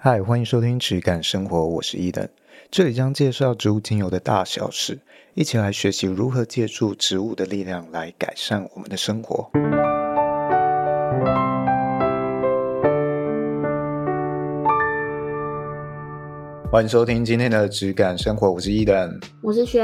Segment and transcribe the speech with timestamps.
[0.00, 2.28] 嗨，欢迎收听质感生活，我是伊登，
[2.70, 5.00] 这里将介绍植物精油的大小事，
[5.34, 9.50] 一起来学习如何借助植物的力量来改善我们的生活。
[16.70, 19.82] 欢迎收听今天的质感生活，我是伊登，我是轩。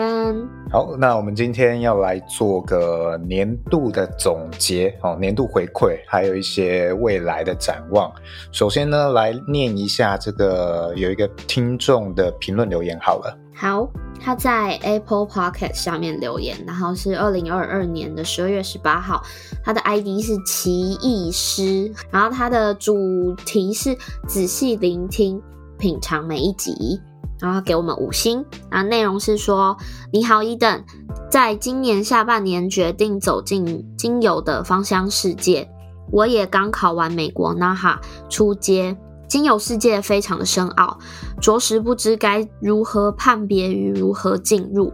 [0.71, 8.13] 好，那我们今天要来做个年度的总结哦，年度回馈，还有一些未来的展望。
[8.53, 13.35] 首先呢，来念一下这个有一个听众的评论留言好了。
[13.55, 13.89] 好，
[14.21, 19.23] 他在 Apple Podcast 下面留言，然后是二零二二年的十二月十八号，
[19.65, 23.97] 他的 ID 是奇异师，然后他的主题是
[24.29, 25.41] 仔细聆听。
[25.85, 26.99] 品尝每一集，
[27.39, 28.43] 然后给我们五星。
[28.71, 29.77] 啊，内容是说：
[30.11, 30.83] 你好，伊登，
[31.31, 35.69] 在今年下半年决定走进精油的芳香世界。
[36.11, 37.99] 我也刚考完美国 NAHA
[38.31, 38.97] 出街，
[39.29, 40.99] 精油世界非常的深奥，
[41.39, 44.91] 着实不知该如何判别与如何进入。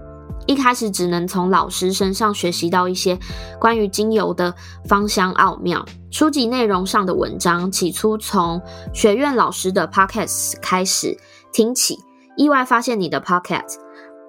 [0.51, 3.17] 一开始只能从老师身上学习到一些
[3.61, 4.53] 关于精油的
[4.85, 5.87] 芳香奥妙。
[6.11, 8.61] 书籍内容上的文章，起初从
[8.93, 11.17] 学院老师的 podcast 开始
[11.53, 12.01] 听起，
[12.37, 13.77] 意外发现你的 podcast，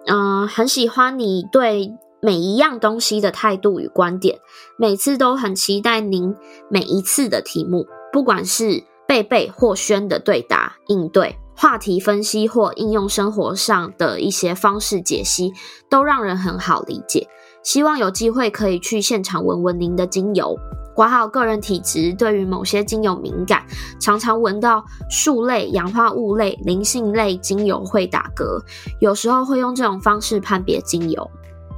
[0.05, 4.37] 嗯、呃，很喜欢你对每一样东西的态度与观点，
[4.77, 6.35] 每次都很期待您
[6.69, 11.39] 每一次的题目，不管是贝贝或轩的对答应对。
[11.55, 15.53] 话题分析或应用生活上的一些方式解析，
[15.89, 17.27] 都让人很好理解。
[17.63, 20.57] 希望有机会可以去现场闻闻您的精油。
[20.93, 23.65] 管好个人体质对于某些精油敏感，
[23.99, 28.61] 常常闻到树类、氧化物类、灵性类精油会打嗝，
[28.99, 31.31] 有时候会用这种方式判别精油。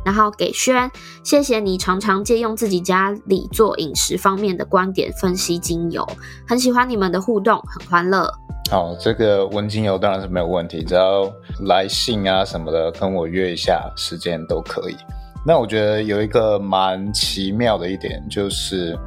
[0.05, 0.89] 然后给轩，
[1.23, 6.07] 谢谢你常常借用自己家里做饮食方面的观点分析精油，
[6.47, 8.31] 很喜欢你们的互动，很欢乐。
[8.71, 11.31] 好，这个闻精油当然是没有问题，只要
[11.65, 14.95] 来信啊什么的，跟我约一下时间都可以。
[15.45, 18.97] 那我觉得有一个蛮奇妙的一点，就是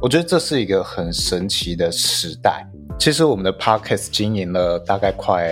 [0.00, 2.68] 我觉得这是一个很神奇的时代。
[2.98, 5.46] 其实我们的 Podcast 经营了大概快，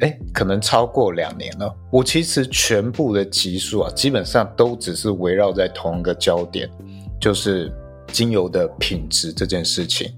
[0.00, 1.74] 哎，可能超过两年了。
[1.90, 6.70] 我其实全部的集数啊，基本上都只是围绕在同一个焦点，
[7.20, 7.72] 就是
[8.12, 10.12] 精油的品质这件事情。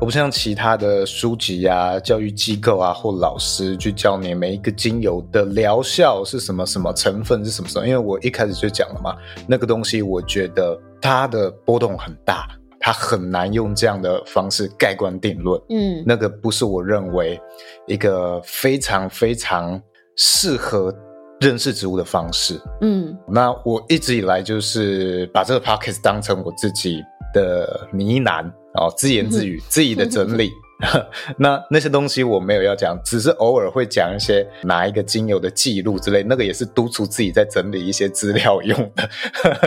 [0.00, 12.46] 我不像其他的书籍啊、教育机构啊或老师去教你每一个精油的疗效是什么、什么成分是什么什么，因为我一开始就讲了嘛，那个东西我觉得它的波动很大，
[12.80, 15.60] 它很难用这样的方式盖棺定论。
[15.68, 17.40] 嗯，那个不是我认为
[17.86, 19.80] 一个非常非常
[20.16, 20.94] 适合
[21.40, 22.60] 认识植物的方式。
[22.80, 27.02] 嗯，那我一直以来就是把这个 podcast 当成我自己
[27.32, 28.50] 的呢喃。
[28.74, 30.52] 哦，自言自语，自己的整理。
[31.36, 39.10] 那那些东西我没有要讲，只是偶尔会讲一些拿一个精油的记录之类，那个也是督促自己在整理一些资料用的，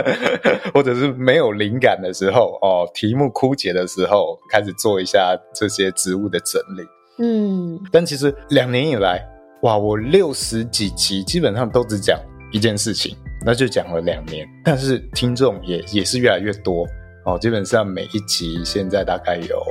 [0.72, 6.82] 或者是没有灵感的时候，哦，题目枯竭的时候，开始做一下这些植物的整理。
[7.18, 9.22] 嗯，但其实两年以来，
[9.62, 12.18] 哇，我六十几集基本上都只讲
[12.50, 13.14] 一件事情，
[13.44, 16.86] 那就讲了两年，但是听众也也是越来越多。
[17.26, 19.62] 哦，基本上每一集现在大概有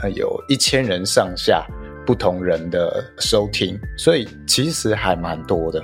[0.00, 1.66] 呃有一千人上下
[2.06, 5.82] 不同人的收听，所以其实还蛮多的。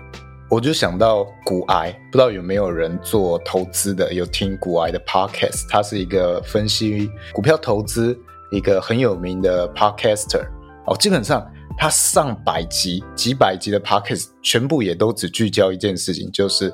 [0.51, 8.19] 我就想到股癌，不知道有没有人做投资的，有听股癌的 podcast，他是一个分析股票投资
[8.51, 10.47] 一个很有名的 podcaster。
[10.87, 11.47] 哦，基本上
[11.77, 16.73] 他上百集、几百集的 podcast，全部也都只聚焦一件事情，就是。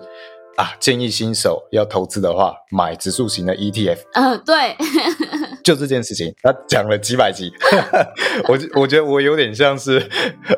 [0.56, 3.98] 啊，建议新手要投资的话，买指数型的 ETF。
[4.12, 4.76] 嗯、对，
[5.64, 7.50] 就这件事情，他讲了几百集。
[8.46, 9.98] 我我觉得我有点像是，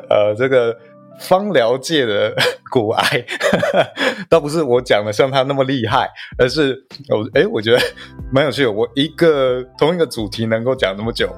[0.09, 0.77] 呃，这个
[1.21, 2.35] 芳疗界的
[2.69, 3.25] 股癌，
[4.29, 6.07] 倒不是我讲的像他那么厉害，
[6.37, 6.77] 而是
[7.09, 7.79] 我哎、我觉得
[8.31, 8.71] 蛮有趣的。
[8.71, 11.33] 我一个同一个主题能够讲那么久，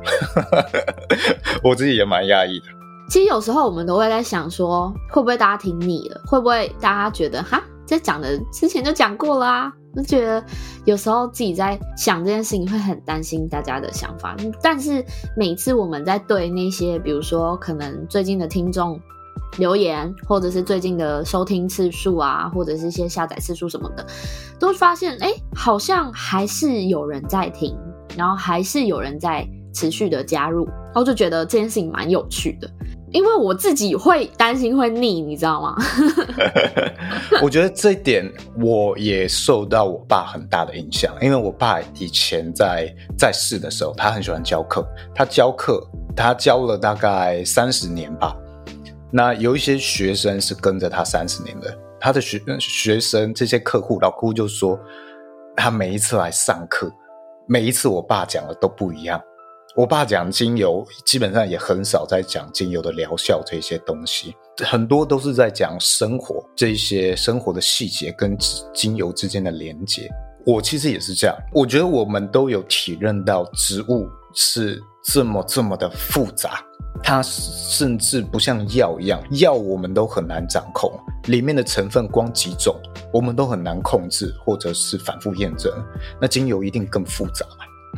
[1.64, 2.66] 我自己也蛮讶异的。
[3.10, 6.22] 其实有时候我们都会在想说，会不会大家听腻了？
[6.26, 7.64] 会不会大家觉得哈？
[7.86, 10.44] 在讲的之前就讲过啦、啊，就觉得
[10.86, 15.04] 有时候自己在想这件事情会很担心大家的想法，但是
[15.36, 19.00] 每次我们在对那些比如说可能最近的听众
[19.58, 24.06] 留言，或者是最近的收听次数啊，或者是一些下载次数什么的，
[24.60, 27.76] 都发现哎，好像还是有人在听，
[28.16, 32.70] 然后还是有人在持续的加入，然后就觉得这件事情蛮有趣的。
[33.12, 35.76] 因为我自己会担心会腻，你知道吗？
[37.42, 44.86] 我觉得这一点我也受到我爸很大的影响，因为我爸以前在在世的时候，他很喜欢教课，
[45.16, 45.82] 他教课，
[46.16, 48.36] 他教了大概三十年吧。
[49.12, 54.80] 那有一些学生是跟着他三十年的，他的学学生这些客户，老顾就说，
[55.56, 56.92] 他每一次来上课，
[57.48, 59.20] 每一次我爸讲的都不一样。
[59.80, 68.38] 我爸讲精油，基本上也很少在讲精油的疗效这些东西，很多都是在讲生活这些生活的细节跟
[68.74, 70.10] 精油之间的连接。
[70.46, 76.62] 我其实也是这样，我觉得我们都有体认到植物是这么这么的复杂，
[77.02, 80.92] 它甚至不像药一样，药我们都很难掌控，
[81.28, 82.76] 里面的成分光几种
[83.14, 85.72] 我们都很难控制，或者是反复验证。
[86.20, 87.46] 那精油一定更复杂。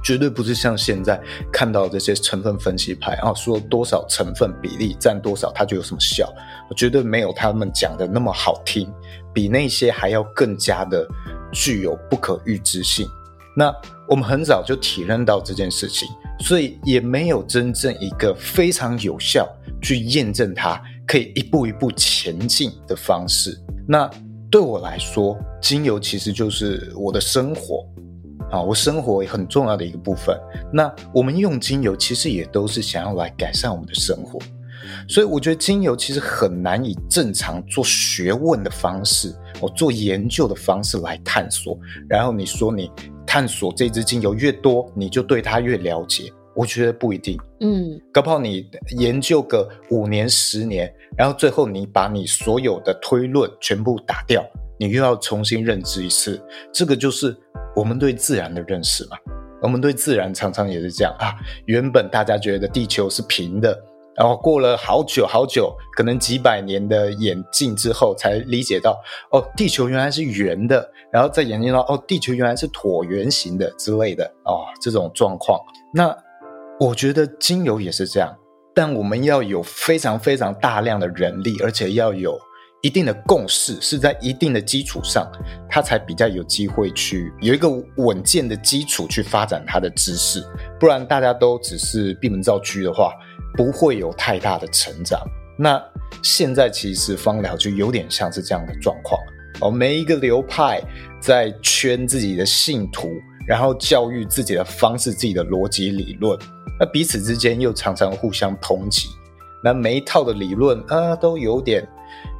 [0.04, 1.22] 绝对不是像现在
[1.52, 6.32] 看到这些成分分析派啊，说多少成分比例占多少，它就有什么效。
[6.76, 8.92] 绝对没有他们讲的那么好听，
[9.34, 11.08] 比那些还要更加的
[11.52, 13.08] 具有不可预知性。
[13.56, 13.74] 那
[14.08, 16.08] 我们很早就体认到这件事情，
[16.40, 19.48] 所以也没有真正一个非常有效
[19.82, 23.60] 去验证它可以一步一步前进的方式。
[23.88, 24.10] 那
[24.50, 27.86] 对我来说，精油其实就是我的生活。
[28.52, 30.38] 啊，我生活很重要的一个部分。
[30.72, 34.38] 那我们用精油，其实也都是想要来改善我们的生活。
[35.08, 41.78] 所以我觉得精油其实很难以正常做学问的方式，我做研究的方式来探索。
[42.10, 42.92] 然后你说你
[43.26, 46.32] 探索这支精油越多，你就对它越了解。
[46.54, 47.40] 我觉得不一定。
[47.62, 54.46] 嗯，搞不好你研究个五年、十年，然后最后你把你所有的推论全部打掉，
[54.82, 56.44] 你又要重新认知一次。
[56.74, 57.38] 这个就是。
[57.74, 59.16] 我们对自然的认识嘛，
[59.62, 61.32] 我们对自然常常也是这样啊。
[61.68, 63.82] 原本大家觉得地球是平的，
[64.14, 69.02] 然后过了好久好久，可能几百年的演进之后，才理解到
[69.32, 75.58] 哦，地球原来是圆的，然后再演进到哦，地球原来是椭圆形的之类的哦，这种状况。
[75.94, 76.14] 那
[76.78, 78.36] 我觉得精油也是这样，
[78.76, 82.38] 但我们要有非常非常大量的人力，而且要有。
[82.82, 85.32] 一定的共识是在一定的基础上，
[85.70, 90.44] 他才比较有机会去有一个稳健的基础去发展他的知识。
[90.80, 93.14] 不然大家都只是闭门造车的话，
[93.56, 95.22] 不会有太大的成长。
[95.60, 95.80] 那
[96.24, 99.22] 现在其实方疗就有点像是这样的状况
[99.60, 100.82] 哦，每一个流派
[101.20, 103.12] 在圈自己的信徒，
[103.48, 106.36] 然后教育自己的方式、自己的逻辑理论，
[106.80, 109.08] 那彼此之间又常常互相抨击。
[109.64, 111.88] 那每一套的理论啊，都有点。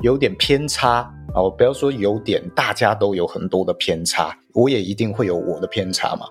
[0.02, 1.00] 有点偏差
[1.34, 1.42] 啊！
[1.42, 6.26] 我不要说有点，大家都有很多的偏差，我也一定会有我的偏差嘛。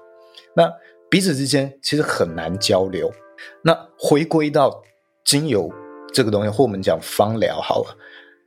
[0.55, 0.71] 那
[1.09, 3.11] 彼此之间其实很难交流。
[3.63, 4.83] 那回归到
[5.25, 5.71] 精油
[6.13, 7.97] 这个东西，或我们讲芳疗好了，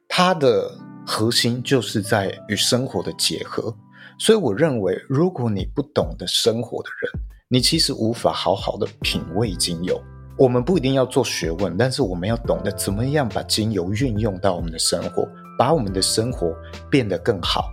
[0.07, 0.71] 它的
[1.05, 3.75] 核心就是在与生活的结合。
[4.19, 7.11] 所以我认为，如果你不懂得生活的人，
[7.49, 9.99] 你其实无法好好的品味精油。
[10.37, 15.27] 我们不一定要做学问，但是我们要懂得怎么样把精油运用到我们的生活，
[15.57, 16.55] 把我们的生活
[16.89, 17.69] 变得更好，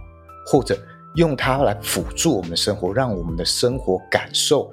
[0.46, 0.78] 或者
[1.14, 4.70] 用它来辅助我们的生活，让我们的生活感受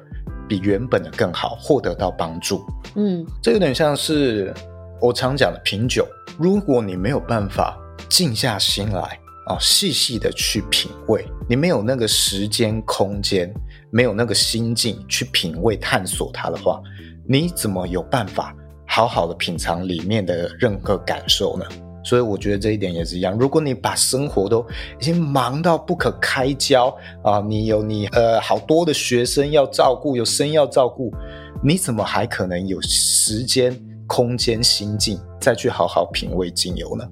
[0.49, 2.61] 比原本的更好，获得到帮助。
[2.95, 4.53] 嗯，这有点像是
[5.01, 6.05] 我常讲的品酒。
[6.37, 7.77] 如果你没有办法
[8.09, 9.17] 静下心来
[9.47, 13.51] 啊，细细的去品味，你没有那个时间空间，
[13.89, 16.81] 没有那个心境去品味探索它的话。
[17.27, 18.55] 你怎么有办法
[18.87, 21.65] 好好的品尝里面的任何感受呢？
[22.03, 23.37] 所以我觉得这一点也是一样。
[23.37, 24.65] 如果你把生活都
[24.97, 26.87] 已经忙到不可开交
[27.21, 31.13] 啊，你有你呃好多的学生要照顾，有生要照顾，
[31.61, 37.05] 你怎么还可能有时间、空间、心境再去好好品味精油呢？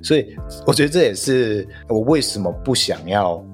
[0.00, 3.44] 所以我觉得这也是我为什么不想要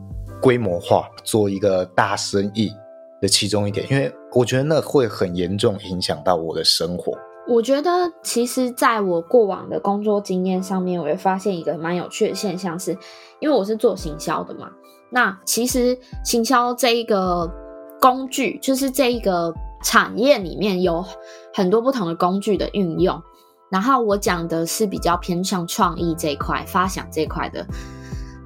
[0.43, 2.71] 规模化做一个大生意
[3.19, 7.13] 的其中一点，因为我觉得那会很严重影响到我的生活。
[7.49, 7.91] 我觉得，
[8.23, 12.97] 其实在我过往的工作经验上面，我会发现一个蛮有趣的现象是，
[13.41, 14.71] 因为我是做行销的嘛。
[15.11, 17.51] 那其实行销这一个
[18.01, 19.53] 工具，就是这一个
[19.85, 21.05] 产业里面有
[21.53, 23.21] 很多不同的工具的运用。
[23.71, 27.67] 然后我讲的是比较偏向创意这一块、发想这一块的。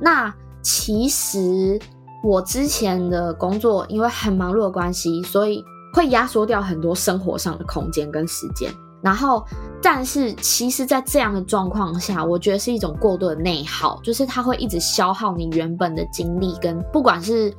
[0.01, 1.79] 那其实。
[2.25, 5.63] 我之前的工作因为很忙碌的关系，所以
[5.97, 8.71] 会压缩掉很多生活上的空间跟时间。
[9.03, 9.43] 然后，
[9.83, 17.51] 但是其实，在这样的状况下，我觉得是一种过度的内耗，就是它会一直消耗你原本的精力，跟不管是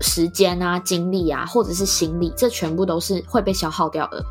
[0.00, 4.24] 时间啊、精力啊，或者是心力，这全部都是会被消耗掉的。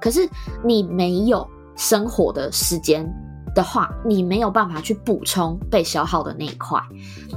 [0.00, 0.26] 可是
[0.64, 1.46] 你没有
[1.76, 3.06] 生活的时间
[3.54, 6.80] 的话，你没有办法去补充被消耗的那一块，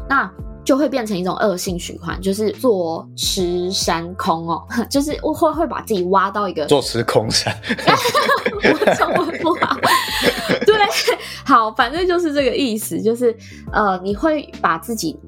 [0.07, 0.31] 那
[0.63, 7.55] 就会变成一种恶性循环，就是坐吃山空哦， 就是我会会把自己挖到一个坐吃空山，
[8.63, 9.75] 我中文不好，
[10.65, 10.75] 对，
[11.45, 13.35] 好，反正就是这个意思，就是
[13.71, 15.19] 呃，你会把自己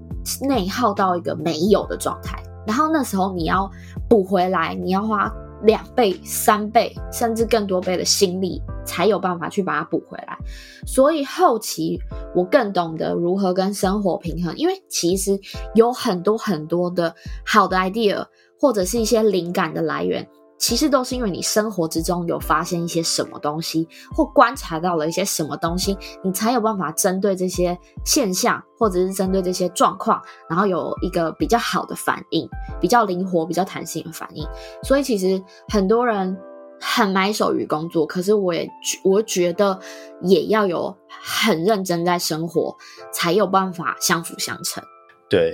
[0.41, 3.69] 内耗到一个没有的状态，然后那时候你要
[4.09, 5.31] 补回来，你要花。
[5.63, 10.37] 两倍、三倍，甚至更多倍的心力，才有办法去把它补回来。
[10.85, 11.99] 所以后期
[12.35, 15.39] 我更懂得如何跟生活平衡，因为其实
[15.73, 17.13] 有很多很多的
[17.45, 18.25] 好的 idea，
[18.59, 20.27] 或者是一些灵感的来源。
[20.57, 34.47] 其实都是因为你生活之中有发现一些什么东西，或观察到了一些什么东西，你才有办法针对这些现象，或者是针对这些状况，然后有一个比较好的反应，比较灵活、比较弹性的反应。
[34.81, 36.37] 所以其实很多人
[36.79, 38.67] 很埋首于工作，可是我也
[39.03, 39.79] 我觉得
[40.21, 42.75] 也要有很认真在生活，
[43.11, 44.83] 才有办法相辅相成。
[45.29, 45.53] 对。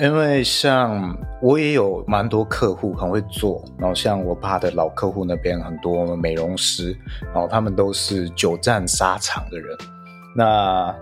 [0.00, 6.96] 因为像我也有蛮多客户很会做，然后像我爸的老客户那边很多美容师，
[7.26, 9.76] 然后他们都是久战沙场的人。
[10.34, 10.94] 那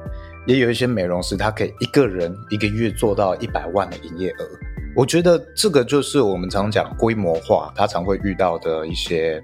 [0.44, 4.48] 也有一些美容师，他可以一个人一个月做到一百万的营业额。
[4.96, 9.40] 我觉得这个就是我们常讲规模化，他常会遇到的一些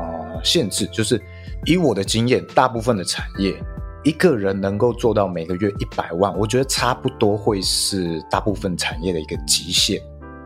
[0.00, 1.20] 呃限制，就是
[1.64, 3.54] 以我的经验，大部分的产业。
[4.02, 10.00] 一个人能够做到每个月一百万，我觉得差不多会是大部分产业的一个极限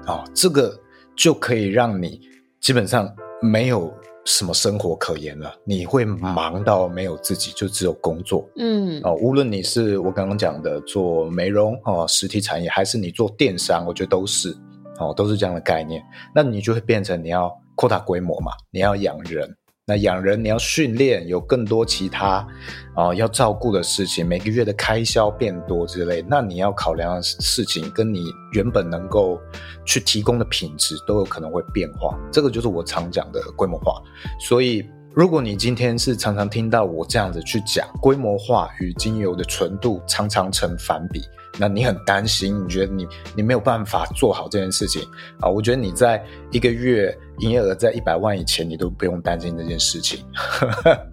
[0.06, 0.24] 啊、哦。
[0.34, 0.76] 这个
[1.16, 2.20] 就可以让你
[2.60, 3.08] 基本上
[3.40, 3.92] 没有
[4.24, 8.44] 什么生活可言了，你会忙到没有自己，就只有工作。
[8.56, 14.50] 嗯，哦，无论你是我刚刚讲的做美容哦，实体产业，还是你做电商，我觉得都是
[14.98, 16.02] 哦，都是这样的概念。
[16.34, 19.48] 那你就会变成你要扩大规模嘛，你要养人。
[19.86, 22.46] 那养人你要训练，有更多其他
[22.94, 29.38] 啊、要照顾的事情，每个月的开销变多之类，那你要考量的事情跟你原本能够
[29.84, 32.18] 去提供的品质都有可能会变化。
[32.32, 34.00] 这个就是我常讲的规模化。
[34.40, 41.20] 所以，如果你今天是常常听到我这样子去讲，规模化与精油的纯度常常成反比。
[41.58, 43.06] 那你很担心，你觉得你
[43.36, 45.02] 你没有办法做好这件事情
[45.40, 45.48] 啊？
[45.48, 50.24] 我觉得你在一个月营业额在一百万以前，你都不用担心这件事情，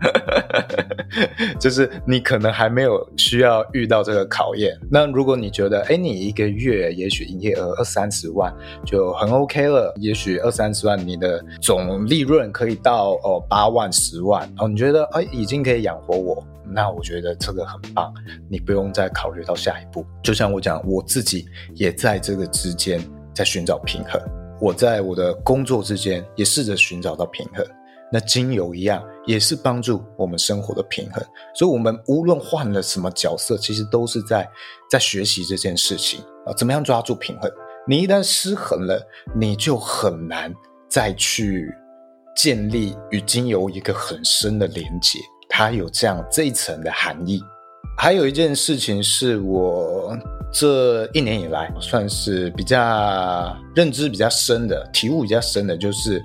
[1.59, 4.75] 就是你可能还没有需要遇到这个考验。
[4.89, 8.53] 那如果你觉得，哎，你一个月也许营业额二三十万
[8.85, 16.43] 就很 OK 了，也许二三十万你的总利润可以到哦八万十万哦，你觉得哎已经可以养活我。
[16.73, 18.13] 那我觉得这个很棒，
[18.49, 20.05] 你不用再考虑到下一步。
[20.23, 23.01] 就像我讲，我自己也在这个之间
[23.33, 24.21] 在寻找平衡。
[24.59, 27.65] 我在我的工作之间也试着寻找到平衡。
[28.13, 31.23] 那精油一样，也是帮助我们生活的平衡。
[31.55, 34.45] 所以，我们无论换了什么角色，其实都是在
[34.89, 37.49] 在学习这件事情啊，怎么样抓住平衡？
[37.87, 39.01] 你一旦失衡了，
[39.33, 40.53] 你就很难
[40.89, 41.73] 再去
[42.35, 45.17] 建立与精油一个很深的连接。
[45.53, 47.43] 它有这样这一层的含义。
[47.97, 50.17] 还有一件事情是我
[50.51, 56.19] 这一年以来算是比较认知比较深的、体悟比较深的，就是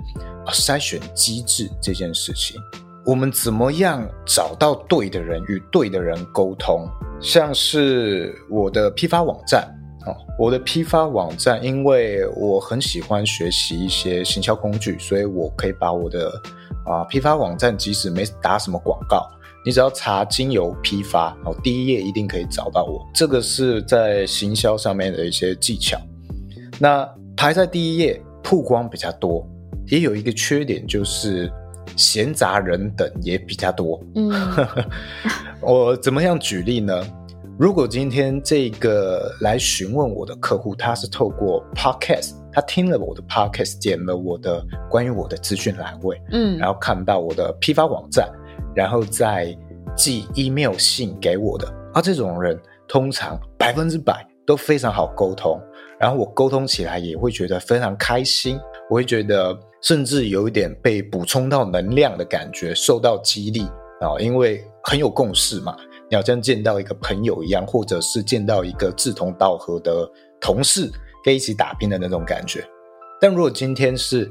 [0.47, 2.59] 筛选机制这件事情。
[3.05, 6.89] 我们怎么样找到对的人与对的人沟通？
[7.21, 9.63] 像是我的批发网站
[10.07, 16.33] 啊，我的批发网站，因为我很喜欢学习一些行销工具，所以我可以把我的。
[16.87, 19.29] 啊，批发网站即使没打什么广告，
[19.65, 23.05] 你只要查精油批发，哦，第一页一定可以找到我。
[23.13, 25.99] 这个是在行销上面的一些技巧。
[26.79, 29.47] 那排在第一页，曝光比较多，
[29.87, 31.53] 也有一个缺点就是
[31.97, 34.01] 闲杂人等也比较多。
[34.15, 34.31] 嗯，
[35.61, 37.05] 我怎么样举例呢？
[37.59, 42.35] 如果今天这个来询问我的客户，他是透过 Podcast。
[42.57, 48.27] 他听了我的 podcast，点了我的关于我的资讯栏位，嗯，然后看到我的批发网站，
[48.75, 49.55] 然后再
[49.95, 52.59] 寄 email 信给我的，啊，这种人
[52.89, 55.61] 通常百分之百都非常好沟通，
[56.01, 58.59] 然后我沟通起来也会觉得非常开心，
[58.89, 63.65] 我会觉得甚至有一点被补充到能量的感觉，受到激励
[64.01, 65.77] 啊，因为很有共识嘛，
[66.09, 70.11] 你好像见到一个朋友一样，或者是见到一个志同道合的
[70.41, 70.91] 同事。
[71.27, 72.65] 可以一起打拼的那种感觉，
[73.21, 74.31] 但如果今天是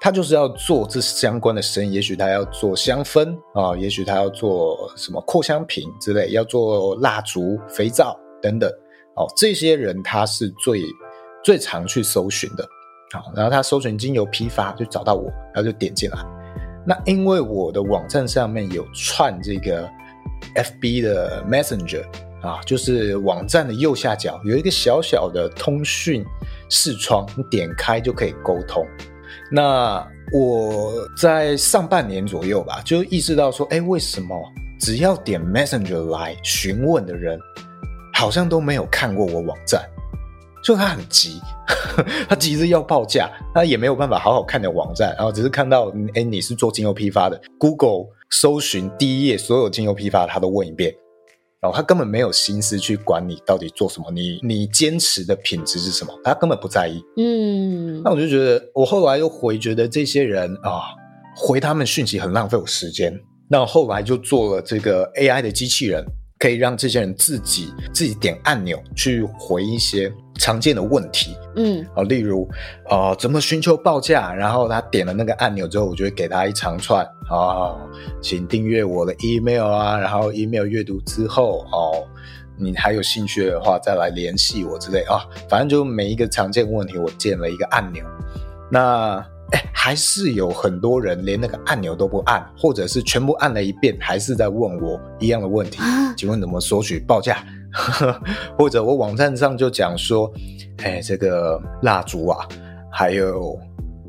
[0.00, 8.70] 他就是要做这相关的生意，也许他要做香氛啊，也许他要做什么扩香品之类，要做蜡烛、肥皂等等，
[9.16, 10.80] 哦，这些人他是最
[11.42, 12.64] 最常去搜寻的，
[13.12, 16.18] 好，然后他搜寻精油批发就找到我，然后就点进来。
[16.86, 19.90] 那因为我的网站上面有串这个
[20.54, 22.04] FB 的 Messenger
[22.42, 26.24] 啊，就是网站的右下角有一个小小的通讯
[26.68, 28.86] 视窗，你点开就可以沟通。
[29.50, 34.36] 那我在上半年左右吧，就意识到说，哎，为什么
[34.78, 37.38] 只要点 Messenger 来询问的人，
[38.14, 39.82] 好像都没有看过我网站？
[40.62, 41.40] 就他很急，
[42.28, 50.94] 他急着要报价，他也没有办法好好看的网站，然后只是看到，哎，你是做精油批发的，Google 搜寻第一页所有精油批发，他都问一遍，
[51.60, 57.02] 然后他根本没有心思去管你到底做什么，你你坚持的品质是什么，他根本不在意。
[57.16, 60.94] 嗯，那我就觉得，我后来又回觉得这些人啊，
[61.36, 66.04] 回他们讯息很浪费我时间，那我后来就做了这个 AI 的机器人。
[66.40, 70.08] 可以让这些人自己自己点按钮去回一些
[70.38, 72.48] 常见的问题，嗯，啊，例如，
[72.88, 74.32] 呃，怎么寻求报价？
[74.32, 77.78] 然后他点了那个按钮之后，我就会给他一长串，哦，
[78.22, 82.06] 请订阅我的 email 啊，然后 email 阅读之后，哦，
[82.56, 88.04] 你还有兴趣的话再来联系我之类啊，反正就每一个常见问题，我建了一个按钮，
[88.70, 89.24] 那。
[89.50, 95.80] 哎，还是有很多人连那个按钮都不按，或者是全部按了一遍，还是在问我一样的问题。
[96.18, 97.42] 请问怎么索取报价？
[98.58, 100.32] 或者我网站上就讲说，
[100.78, 102.46] 哎，这个蜡烛啊，
[102.90, 103.58] 还有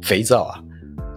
[0.02, 0.60] 肥皂啊，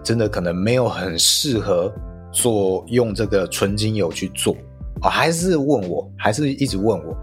[0.03, 1.93] 真的可能没有很适合
[2.31, 4.55] 做用这个纯精油去做
[5.01, 7.17] 啊，还是问我，还是一直问我。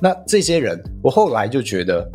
[0.00, 2.08] 那这些人，我后来就觉得。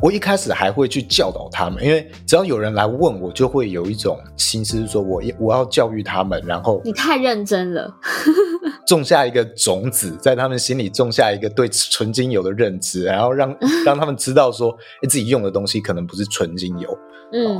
[0.00, 7.92] 我一开始还会去教导他们，因为只要有人来问我，就会有一种心思说我我要教育他们，然后你太认真了，
[8.86, 14.72] 种下一个种子，在他们心里种下一个对纯精油的认知，然后让 让他们知道说，
[15.08, 16.96] 自己用的东西可能不是纯精油。
[17.32, 17.58] 嗯，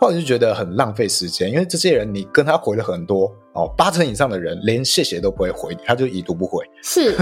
[0.00, 6.64] 后来就觉得很浪费时间，因为这些人你跟他回了很多哦，八成以上的人连谢谢都不会回你，他就已读不回。
[6.82, 7.14] 是，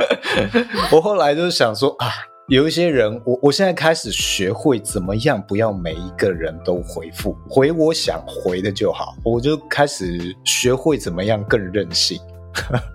[0.90, 2.08] 我后来就是想说啊。
[2.48, 9.16] 有一些人，我我现在开始学会怎么样，不要每一个人都回复，回我想回的就好。
[9.24, 12.20] 我就开始学会怎么样更任性。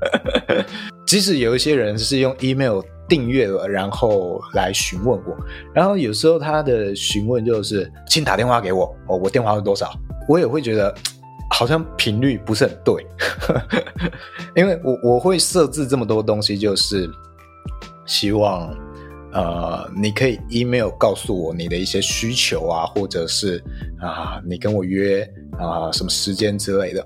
[1.05, 2.79] 即使有一些人是用 email
[3.10, 5.37] 订阅了，然后来询问我，
[5.74, 9.92] 然后有时候他的询问就是，请打电话给我，哦，我电话是多少？
[10.29, 10.96] 我也会觉得
[11.50, 13.05] 好像频率不是很对，
[14.55, 17.11] 因为我我会设置这么多东西，就是
[18.05, 18.74] 希望。
[19.33, 23.63] 呃，你可以 email 告诉我你的一些需求啊，或者是
[24.00, 25.22] 啊、呃，你跟我约
[25.57, 27.05] 啊、呃、什么时间之类的。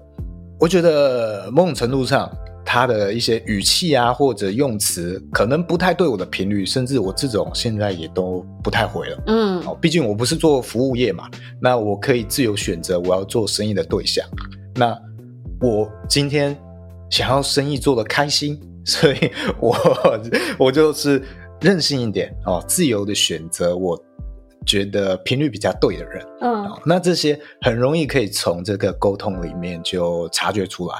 [0.59, 2.31] 我觉得某种程度上，
[2.65, 9.23] 他的一些语气啊或者用词可能不太对我的频率，甚至我这种现在也都不太回了。
[9.27, 11.29] 嗯，哦，毕竟我不是做服务业嘛，
[11.61, 14.25] 那我可以自由选择我要做生意的对象。
[14.75, 14.97] 那
[15.61, 16.57] 我今天
[17.09, 19.75] 想要生意做得开心，所以我
[20.57, 21.21] 我就是。
[21.61, 23.99] 任性一点哦，自由的选择，我
[24.65, 30.95] 觉得频率比较对的人，嗯、哦，那这些很容易可以从这个沟通里面就察觉出来。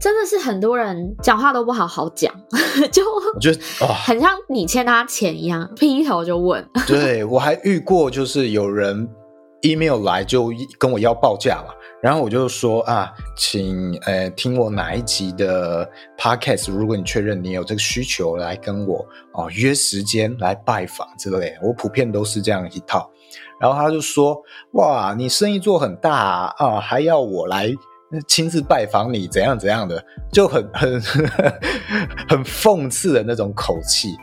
[0.00, 2.32] 真的是很多人讲话都不好好讲，
[2.92, 3.02] 就
[3.34, 6.64] 我觉得哦，很像你欠他钱一样，劈头就问。
[6.86, 9.08] 对，我还遇过，就是有人
[9.62, 11.74] email 来就跟我要报价嘛。
[12.00, 23.10] 然后我就说啊，请呃听我哪一集的 podcast，如果你确认你有这个需求，来跟我哦约时间来拜访之类的，我普遍都是这样一套。
[23.60, 24.40] 然后他就说，
[24.74, 27.68] 哇，你生意做很大啊，啊还要我来
[28.28, 31.00] 亲自拜访你，怎样怎样的，就很很
[32.28, 34.14] 很讽刺的那种口气。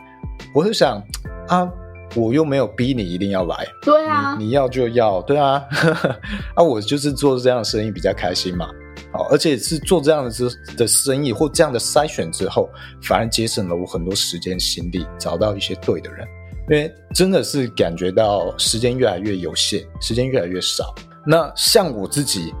[0.54, 1.02] 我就想
[1.48, 1.70] 啊。
[2.16, 5.62] 我又没有逼你一定要来，对啊，你，你要就要，对啊，
[6.56, 8.68] 啊，我就是做这样的生意比较开心嘛，
[9.12, 10.30] 好，而且是做这样的
[10.76, 12.68] 的生意或这样的筛选之后，
[13.02, 16.26] 反而节省了我很多时间心力，找到一些对的人，
[16.70, 20.94] 因为真的是感觉到时间越来越有限，时间越来越少。
[21.26, 22.54] 那像我自己，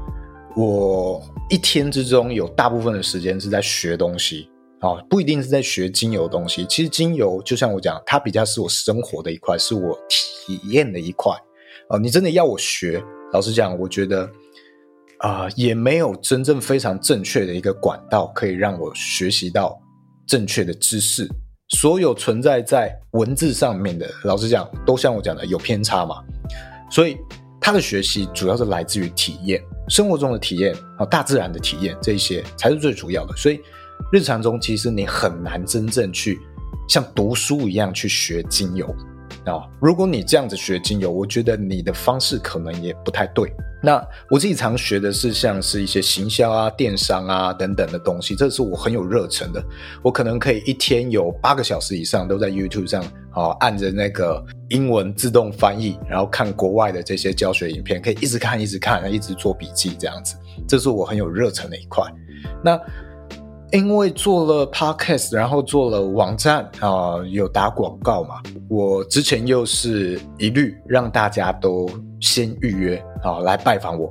[0.54, 4.50] 我一天之中有大部分的时间是在学东西。
[4.86, 6.64] 哦，不一定是在学精油东西。
[6.66, 11.36] 其实精油就像我讲，它比较是我生活的一块，是我体验的一块。
[11.88, 14.30] 哦，你真的要我学，老实讲，我觉得
[15.18, 19.76] 啊、也没有真正非常正确的一个管道可以让我学习到
[20.24, 21.28] 正确的知识。
[21.70, 26.22] 所有存在在文字上面的，老实讲，都像我讲的有偏差嘛。
[26.92, 27.16] 所以，
[27.60, 33.36] 他的学习主要是来自于体验，生活中的体验啊，大自然的体验，这一些才是最主要的。
[33.36, 33.58] 所以。
[34.12, 36.38] 日常中，其实你很难真正去
[36.88, 38.86] 像读书一样去学精油，
[39.44, 43.52] 啊，如果你这样子学精油，我觉得你的方式可能也不太对。
[43.82, 49.64] 那我自己常学的是像是一些行销啊、电商啊等等的东西，这是我很有热忱的。
[50.02, 60.36] 我可能可以一天有八个小时以上都在 YouTube 上啊，按着那个英文自动翻译，然后看国外的这些教学影片，可以一直看、一直看、一直做笔记这样子。
[60.66, 62.04] 这是我很有热忱的一块。
[62.64, 62.80] 那
[63.72, 68.40] 因为做了 podcast，然后做了网站啊、有打广告嘛。
[68.68, 71.88] 我之前又是一律让大家都
[72.20, 74.06] 先预约啊、来拜访我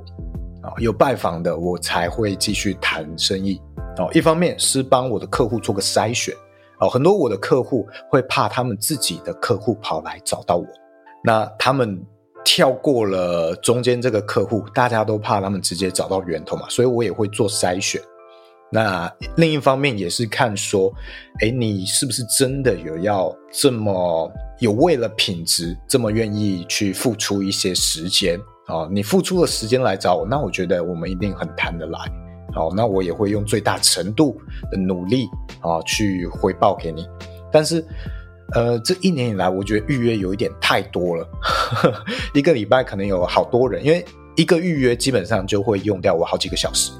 [0.62, 3.60] 啊、有拜访的我才会继续谈生意
[3.98, 6.34] 哦、一方面是帮我的客户做个筛选
[6.78, 10.66] 哦、很多我的客户会怕他们自己的客户跑来找到我，
[11.24, 11.98] 那他们
[12.44, 17.98] 跳过了中间这个客户，大家都怕他们直接找到源头嘛，所以我也会做筛选。
[18.70, 20.92] 那另一方面也是看说，
[21.40, 28.88] 哎，你是不是真的有要这么有为了品质这么愿意去付出一些时间啊？
[28.90, 31.98] 你付出了时间来找我，那我觉得我们一定很谈得来。
[32.52, 34.36] 好，那我也会用最大程度
[34.70, 35.28] 的努力
[35.60, 37.06] 啊去回报给你。
[37.52, 37.84] 但是，
[38.54, 41.28] 呃，这一年以来，我觉得预约有一点太多了，
[42.34, 44.04] 一个礼拜可能有好多人，因为
[44.36, 46.90] 一个预约基本上就会用掉我好几个小时。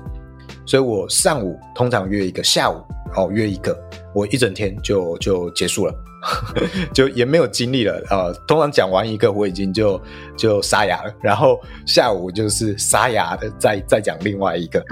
[0.66, 2.82] 所以我上午通常约一个，下午
[3.14, 3.76] 哦约一个，
[4.14, 5.94] 我一整天就就结束了，
[6.92, 10.00] 就也没有精力了啊、通常讲完一个，我已经就
[10.36, 14.84] 就沙哑了，然后下午就是沙哑的再再讲另外一个，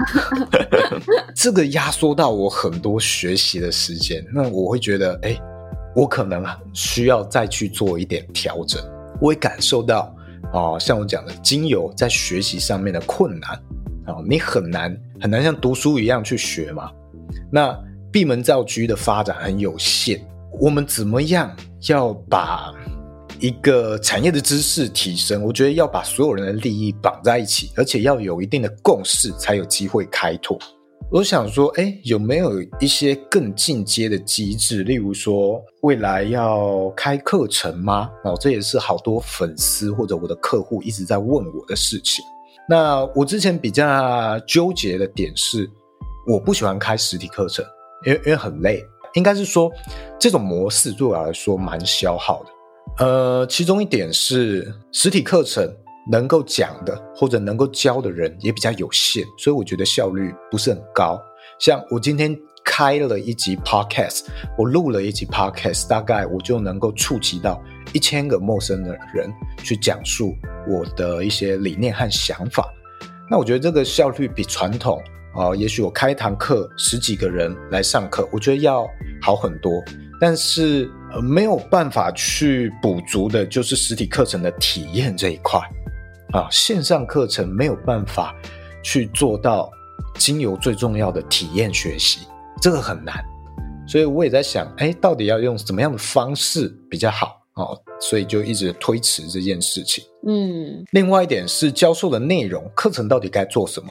[1.35, 5.37] 这个压缩到我很多学习的时间，那我会觉得，哎，
[5.93, 8.81] 我可能啊需要再去做一点调整。
[9.21, 10.13] 我会感受到
[10.53, 13.59] 哦、呃，像我讲的精油在学习上面的困难。
[14.07, 16.91] 哦，你很难很难像读书一样去学嘛。
[17.51, 17.77] 那
[18.11, 20.25] 闭门造车的发展很有限，
[20.59, 21.53] 我们怎么样
[21.87, 22.73] 要把
[23.39, 25.43] 一个产业的知识提升？
[25.43, 30.57] 我觉得要把所有人的利益绑在一起，而且要有一定的共识，才有机会开拓。
[31.11, 34.83] 我想说，哎，有没有一些更进阶的机制？
[34.83, 38.09] 例如说，未来要开课程吗？
[38.23, 42.25] 哦，这也是好多粉丝或者我的客户一直在问我的事情。
[42.67, 45.69] 那我之前比较纠结的点是，
[46.27, 47.63] 我不喜欢开实体课程，
[48.05, 48.83] 因为因为很累。
[49.13, 49.71] 应该是说，
[50.19, 53.05] 这种模式对我来说蛮消耗的。
[53.05, 55.65] 呃，其中一点是实体课程
[56.11, 61.17] 能够讲的或者能够教的人也比较有限，所以我觉得效率不是很高。
[61.59, 64.25] 像我今天开了一集 podcast，
[64.57, 69.31] 我录了一集 podcast，大概我就能够触及到一千个陌生的人
[69.63, 70.35] 去讲述
[70.67, 72.67] 我的一些理念和想法，
[73.29, 75.01] 那我觉得这个效率比传统
[75.33, 78.87] 啊、也许我开一堂课十几个人来上课，我觉得要
[79.21, 79.83] 好很多。
[80.17, 85.59] 但是呃，没有办法去补足的就是实体课程的体验这一块。
[86.31, 88.33] 啊，线上课程没有办法
[88.81, 89.69] 去做到
[90.17, 92.21] 精油最重要的体验学习，
[92.61, 93.23] 这个很难。
[93.87, 97.41] 所以我也在想，哎，到底要用什么样的方式比较好？
[97.55, 100.03] 哦，所以就一直推迟这件事情。
[100.27, 103.87] 嗯，另外一点是教授的内容，课程到底该做什么？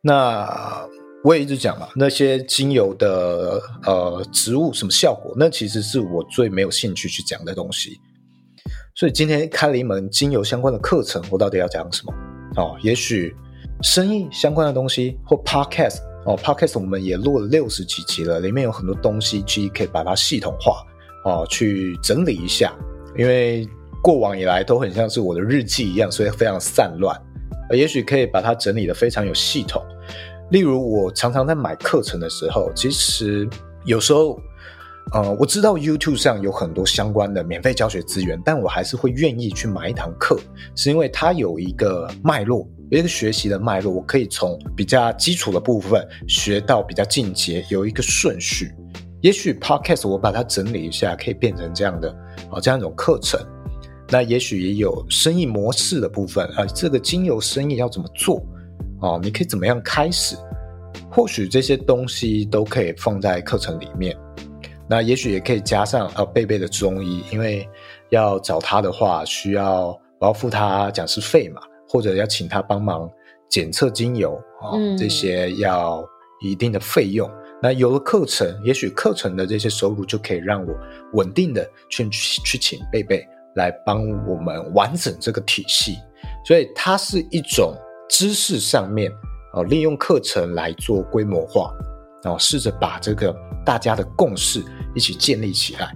[0.00, 0.88] 那
[1.24, 8.00] 我也一直讲嘛，那些精油的呃植物什么效果，那其实是我最没有兴趣去讲的东西。
[8.94, 12.14] 所以今天开了一门精油相关的课程，我到底要讲什么？
[12.56, 13.34] 哦，也许
[13.82, 20.84] 生意相关的东西或 podcast 哦，podcast 我们也录了六十几集了，里面有很多东西，其实可以把它系统化
[21.24, 22.72] 哦，去整理一下。
[23.16, 23.68] 因为
[24.02, 27.20] 过往以来都很像是我的日记一样，所以非常散乱。
[27.70, 29.82] 也许可以把它整理的非常有系统。
[30.50, 33.48] 例如，我常常在买课程的时候，其实
[33.84, 34.38] 有时候，
[35.12, 40.38] 呃，我知道 YouTube 上有很多相关的免费教学资源，但我还是会愿意去买一堂课，
[40.74, 48.72] 是因为它有一个脉络，有一个学习的脉络，我可以从比较基础的部分学到比较进阶，有一个顺序。
[49.20, 52.10] 也许 Podcast 我把它整理一下，可以变成这样的
[52.50, 53.38] 啊，这样一种课程。
[54.08, 58.42] 那也许也有生意模式的部分啊，这个精油生意要怎么做
[59.00, 59.20] 啊？
[59.22, 60.36] 你可以怎么样开始？
[61.10, 64.16] 或许这些东西都可以放在课程里面。
[64.92, 67.66] 那也许也可以加上啊，贝贝的中医，因为
[68.10, 73.10] 要找他的话，需要我要付他讲师费嘛，或者要请他帮忙
[73.48, 76.04] 检测精油啊，这些要
[76.42, 77.26] 一定的费用。
[77.62, 80.74] 那有了课程，也许课程的这些收入就可以让我
[81.14, 85.96] 稳定的去去请贝贝来帮我们完整这个体系，
[86.44, 87.74] 所以它是一种
[88.10, 89.10] 知识上面
[89.54, 91.72] 哦，利用课程来做规模化，
[92.22, 94.62] 然后试着把这个大家的共识
[94.94, 95.94] 一起建立起来。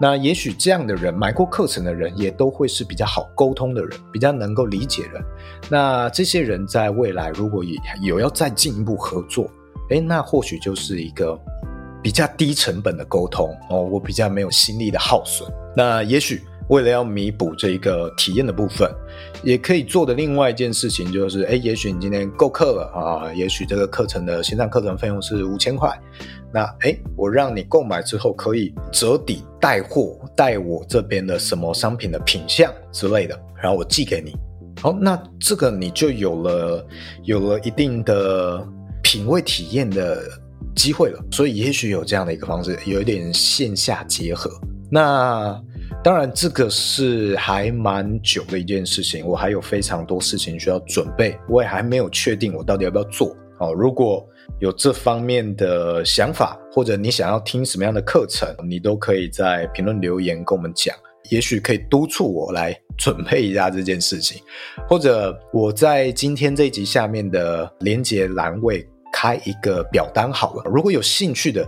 [0.00, 5.22] 那也许这样的人买过课程的人，也都会是比较好沟通的人，比较能够理解人。
[5.70, 9.50] 那这些人在未来如果也有要再进一步合作，
[9.90, 11.38] 诶，那或许就是一个
[12.02, 15.50] 比较低成本的沟通哦，我比较没有心力的耗损。
[15.76, 16.42] 那也许。
[16.68, 18.90] 为了要弥补这一个体验的部分，
[19.44, 25.96] 也可以做的另外一件事情就是，哎，也许你今天购课了啊，也许这个课程的线上课程费用是五千块，
[26.52, 34.34] 那哎，我让你购买之后可以折抵带货带我这边的什么商品的品相之类的，然后我寄给你。
[34.80, 36.86] 好，那这个你就有了
[37.24, 38.66] 有了一定的
[39.02, 40.22] 品味体验的
[40.74, 41.22] 机会了。
[41.30, 44.50] 所以也许有这样的一个方式，有一点线下结合。
[44.90, 45.60] 那。
[46.04, 53.34] 当然，这个是还蛮久的一件事情，我还有非常多事情需要准备，我也还没有确定我到底要不要做。
[53.58, 54.24] 哦，如果
[54.60, 60.94] 有这方面的想法，或者你想要听什么样的课程，你都可以在评论留言跟我们讲，
[61.30, 64.42] 也许可以督促我来准备一下这件事情，
[64.88, 71.66] 或者我在今天这一集下面的连接栏位开一个表单好了，如果有兴趣的。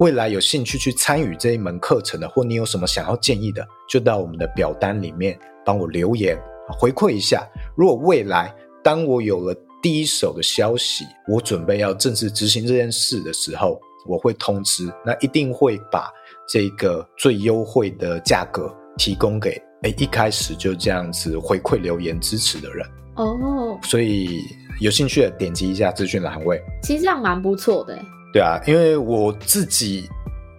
[0.00, 6.36] 未来有兴趣去参与这一门课程的，或你有什么想要建议的，就到我们的表单里面帮我留言
[6.80, 7.46] 回馈一下。
[7.76, 16.10] 如果未来当我有了第一手的消息，我准备要正式执行这件事的时候，我会通知，那一定会把
[16.48, 23.78] 这个最优惠的价格提供给诶一开始就这样子回馈留言支持的人哦。
[23.82, 24.40] 所以
[24.80, 27.94] 有兴趣的点击一下资讯栏位，其实这样蛮不错的。
[28.32, 30.08] 对啊，因为我自己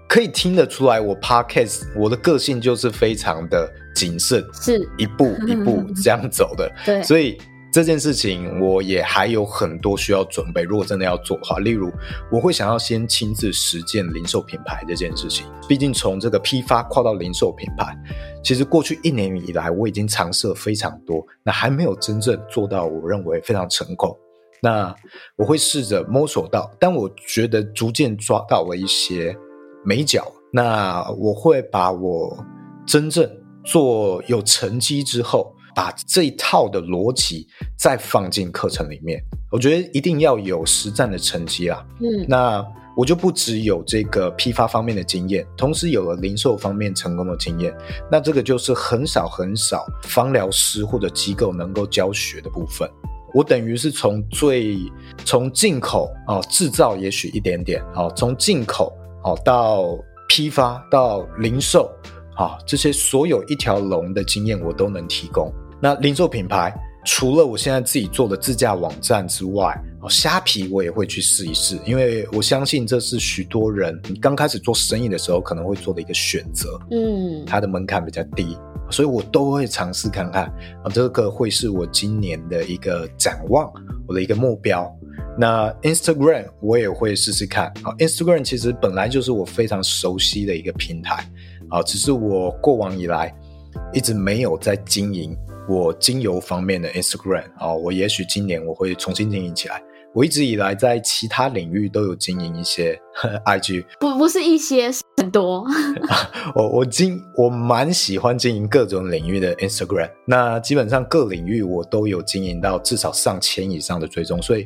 [0.08, 6.72] 可以听得出来，我 podcast 我的个性就是非常的谨慎，是一步一步这样走的。
[6.86, 7.36] 对，所以
[7.76, 10.62] 这件事情我也还有很多需要准备。
[10.62, 11.92] 如果真的要做的话，例如
[12.32, 15.46] 我会想要先亲自实践零售品牌这件事情。
[15.68, 17.94] 毕竟从这个批发跨到零售品牌，
[18.42, 24.18] 其实过去一年以来我已经尝试了非常多，那还没有真正做到我认为非常成功。
[24.62, 24.96] 那
[25.36, 29.36] 我会试着摸索到，但我觉得逐渐抓到了一些
[29.84, 30.26] 眉角。
[30.54, 32.42] 那我会把我
[32.88, 33.30] 真正
[33.66, 37.46] 做有成绩之后，把这一套的逻辑
[37.78, 39.22] 再放进课程里面。
[39.52, 41.86] 我觉得一定要有实战的成绩啦。
[42.00, 42.66] 嗯，那
[42.98, 47.76] 我就不只有这个批发方面的经验，同时有了零售方面成功的经验。
[48.10, 52.90] 那这个就是很少很少芳疗师或者机构能够教学的部分。
[53.34, 54.78] 我等于是从最
[55.26, 58.94] 从进口啊制造，也许一点点啊，从进口
[59.26, 59.84] 哦到
[60.30, 61.92] 批发到零售
[62.38, 65.54] 啊，这些所有一条龙的经验我都能提供。
[65.86, 76.80] 那零售品牌除了我现在自己做的自驾网站之外，哦，虾皮我也会去试一试，因为我相信这是许多人你刚开始做生意的时候可能会做的一个选择。
[76.90, 78.58] 嗯，它的门槛比较低。
[78.90, 80.46] 所以我都会尝试看看
[80.84, 83.72] 啊，这个会是我今年的一个展望，
[84.08, 84.92] 我的一个目标。
[85.38, 91.24] 那 Instagram 我也会试试看啊，Instagram 其实本来就是我非常熟悉的一个平台
[91.70, 93.32] 啊，只是我过往以来
[93.94, 95.36] 一直没有在经营
[95.68, 99.82] 我精油方面的 Instagram 啊，我也许今年我会重新经营起来。
[100.14, 102.98] 我一直以来在其他领域都有经营一些
[103.46, 105.66] IG，不不是一些，是很多。
[106.56, 114.66] 我我经我蛮喜欢经营各种领域的 Instagram，那基本上各领域我都有经营到至少上千以上的追踪，所以，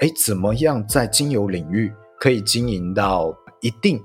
[0.00, 3.98] 哎，怎么样在精油领域可以经营到一定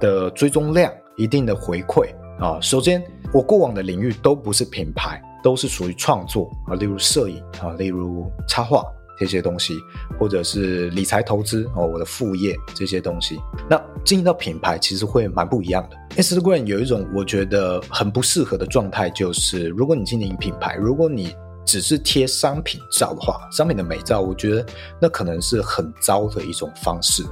[0.00, 2.08] 的追踪量、一定的回馈
[2.40, 2.58] 啊？
[2.60, 3.00] 首先，
[3.32, 8.82] 我过往的领域都不是品牌，都是属于创作啊，例如摄影啊，例如插画。
[9.18, 9.74] 这些东西，
[10.18, 16.22] 或者是理财投资哦，我的副业这些东西，那经营到品牌其实会蛮不一样的。
[16.22, 24.64] Instagram 有一种我觉得很不适合的状态，就是如果你经营品牌，如果你只是贴商品照的话，商品的美照，我觉得
[24.98, 27.22] 那可能是很糟的一种方式，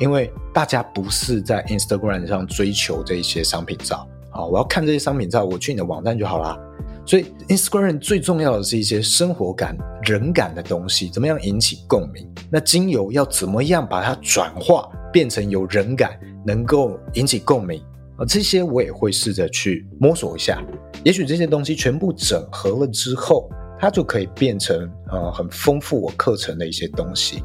[0.00, 6.58] 因为大家不是在 Instagram 上追求这些商品照啊，我要看这些商品照，我去你的网站就好啦。
[7.06, 12.28] 所以，Instagram 最重要的是一些生活感、人感的东西，怎么样引起共鸣？
[12.50, 17.80] 那精油要怎么样把它转化变成有人感，能够引起共鸣
[18.18, 18.26] 啊？
[18.26, 20.60] 这些我也会试着去摸索一下。
[21.04, 27.40] 也许这些东西全部整合了之后，它就可以变成呃很丰富我课程的一些东西。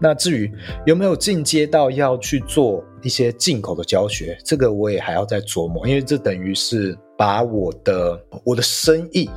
[0.00, 0.50] 那至于
[0.86, 6.96] 有没有进阶到要去做一些进口的教学，这个我也还要再琢磨，因为这等于是。
[7.20, 9.28] 把我的我的生意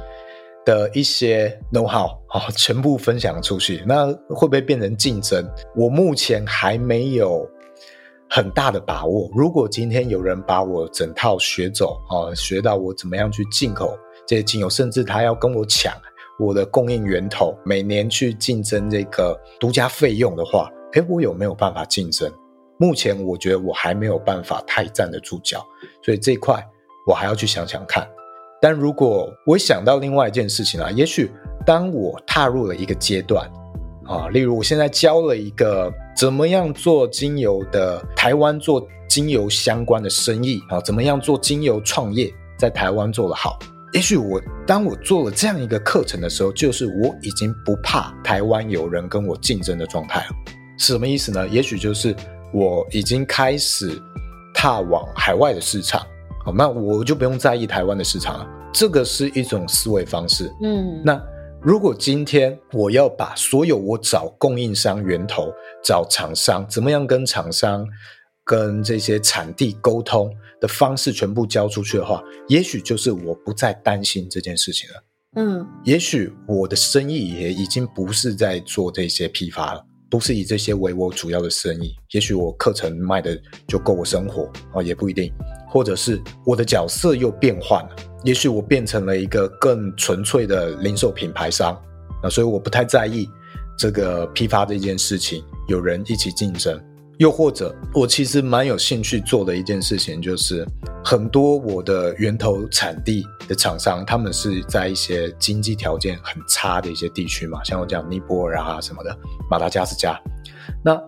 [0.64, 5.46] 的一些 know how 啊，全部分享出去，那会不会变成竞争？
[5.76, 7.46] 我目前还没有
[8.30, 9.30] 很大的把握。
[9.36, 15.94] 如果今天有人把我整套学走啊，学到我怎么样去进口这些精油，甚至他要跟我抢
[16.40, 22.32] 我的供应源头，每年去竞争这个独家费用的话，诶，我有没有办法竞争？
[22.78, 25.66] 目前我觉得我还没有办法太站得住脚，
[26.02, 26.66] 所以这一块
[27.08, 28.08] 我还要去想想看。
[28.62, 31.32] 但如果我想到另外一件事情啊，也许
[31.66, 33.50] 当我踏入了一个阶段。
[34.06, 43.58] 啊，例如我现在教了一个怎么样做精油的台湾做精油相关的生意啊，怎么样做精油创业，在台湾做得好。
[43.94, 50.28] 也许我当我做了这样一个课程的时候，就是我已经不怕台湾有人跟我竞争的状态了。
[50.78, 51.48] 什么意思呢？
[51.48, 52.14] 也许就是
[52.52, 53.98] 我已经开始
[54.54, 56.06] 踏往海外的市场，
[56.44, 58.48] 好，那我就不用在意台湾的市场了。
[58.74, 60.52] 这个是一种思维方式。
[60.62, 61.22] 嗯，那。
[61.66, 65.50] 如果今天我要把所有我找供应商源头、
[65.82, 67.88] 找厂商，怎么样跟厂商、
[68.44, 70.30] 跟这些产地沟通
[70.60, 75.04] 的方式全部交出去的话，也许就是我不再担心这件事情了。
[75.38, 81.96] 嗯，也许我的生意也已经不是在做这些批发了，不是以这些为我主要的生意。
[82.12, 85.32] 也许我课程卖的就够我生活啊，也不一定。
[85.74, 87.90] 或者是我的角色又变换了。
[88.24, 91.74] 也许我变成了一个更纯粹的零售品牌商，
[92.22, 93.28] 啊，所以我不太在意
[93.78, 96.80] 这个批发这件事情，有人一起竞争。
[97.20, 100.66] 又或者，我其实蛮有兴趣做的一件事情，就是
[101.06, 109.16] 很多我的源头产地的厂商，他们是在一些经济条件很差的一些地区嘛，像我讲尼泊尔啊什么的，
[109.50, 110.20] 马达加斯加。
[110.84, 111.00] 那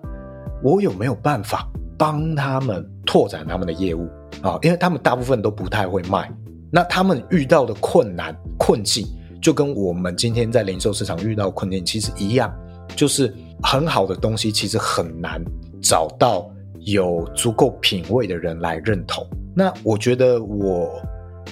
[0.63, 4.07] 我有没有办法帮他们拓展他们的业务
[4.45, 4.59] 啊？
[4.61, 6.31] 因为他们大部分都不太会卖。
[6.71, 9.07] 那他们遇到的困难困境，
[9.41, 12.53] 就跟我们今天在零售市场遇到的困境其实一样，
[12.95, 15.41] 就是很好的东西其实很难
[15.81, 19.25] 找到有足够品味的人来认同。
[19.55, 21.01] 那我觉得我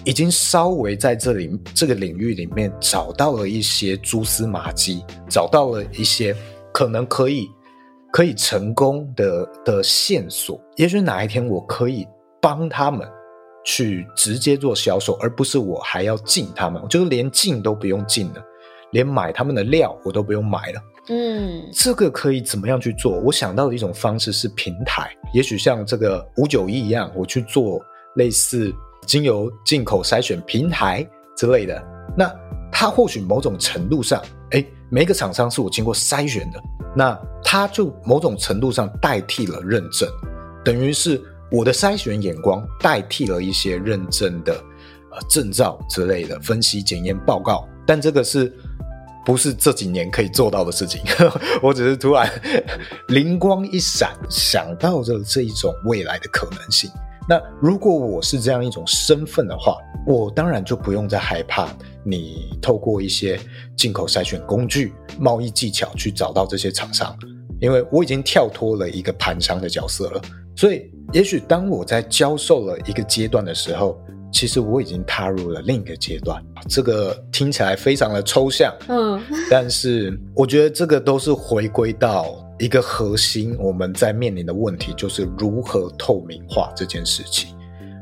[0.03, 6.35] 已经稍微在这里这个领域里面找到了一些蛛丝马迹，找到了一些
[6.73, 7.49] 可能可以
[8.11, 10.59] 可以成功的的线索。
[10.75, 12.05] 也许哪一天我可以
[12.43, 13.09] 帮他们。
[13.65, 18.43] 去直接做销售，而不是我还要进他们，就是连进都不用进了，
[18.91, 20.81] 连买他们的料我都不用买了。
[21.07, 23.17] 嗯，这个可以怎么样去做？
[23.21, 27.81] 我想到的一种方式是平台，也许像这个五九一一样，我去做
[28.17, 28.69] 类似
[29.07, 31.81] 精油进口筛选平台之类的。
[32.17, 32.29] 那
[32.69, 36.61] 它或许某种程度上，哎，每个厂商是我经过筛选的，
[36.93, 40.05] 那它就某种程度上代替了认证，
[40.65, 41.23] 等于是。
[41.53, 44.55] 我的筛选眼光代替了一些认证的
[45.11, 48.51] 呃证照之类的分析检验报告，但这个是
[49.23, 50.99] 不是这几年可以做到的事情？
[51.61, 52.27] 我只是突然
[53.09, 56.89] 灵光一闪，想到了这一种未来的可能性。
[57.29, 61.71] 那如果我是这样一种身份的话，我当然就不用再害怕
[62.03, 63.39] 你透过一些
[63.77, 67.15] 进口筛选工具、贸易技巧去找到这些厂商，
[67.61, 70.21] 因为我已经跳脱了一个盘商的角色了，
[70.55, 70.89] 所以。
[71.11, 76.43] 也许当我在教授了一个阶段的时候，其实我已经踏入了另一个阶段。
[76.67, 87.55] 这个听起来非常的抽象，嗯，但是我觉得这个都是回归到一个核心，我们在面临的问题就是如何透明化这件事情。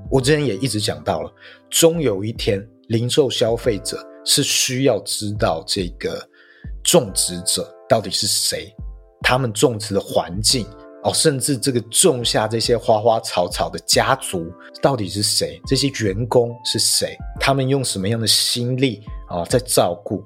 [0.09, 1.29] 我之前也一直讲到了，
[1.69, 6.25] 终有一天，零售消费者是需要知道这个
[6.81, 8.73] 种植者到底是谁，
[9.21, 10.65] 他们种植的环境。
[11.03, 15.59] 哦，甚至这个种下这些花花草草的家族到底是谁？
[15.65, 17.17] 这些员工是谁？
[17.39, 20.23] 他们用什么样的心力啊在照顾？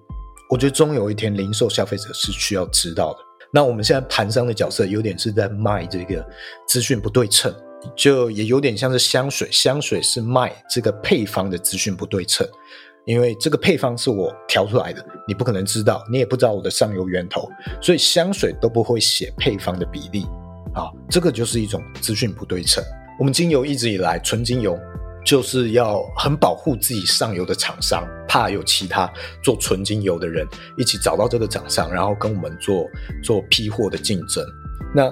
[0.50, 3.20] 我觉得终有一天，零售消费者是需要知道的。
[3.54, 6.26] 那我们现在盘商的角色有点是在卖这个
[6.68, 7.56] 资讯不对称，
[7.96, 12.46] 就也有点像是香水，香水是卖这个配方的资讯不对称，
[13.06, 17.50] 因为这个配方是我调出来的，你不可能知道，你也不知道我的上游源头，
[17.82, 20.28] 所以香水都不会写配方的比例。
[20.76, 22.84] 啊，这个就是一种资讯不对称。
[23.18, 24.78] 我们精油一直以来，纯精油
[25.26, 29.10] 就是要很保护自己上游的厂商，怕有其他
[29.42, 30.46] 做纯精油的人
[30.78, 32.86] 一起找到这个厂商，然后跟我们做
[33.24, 34.46] 做批货的竞争。
[34.94, 35.10] 那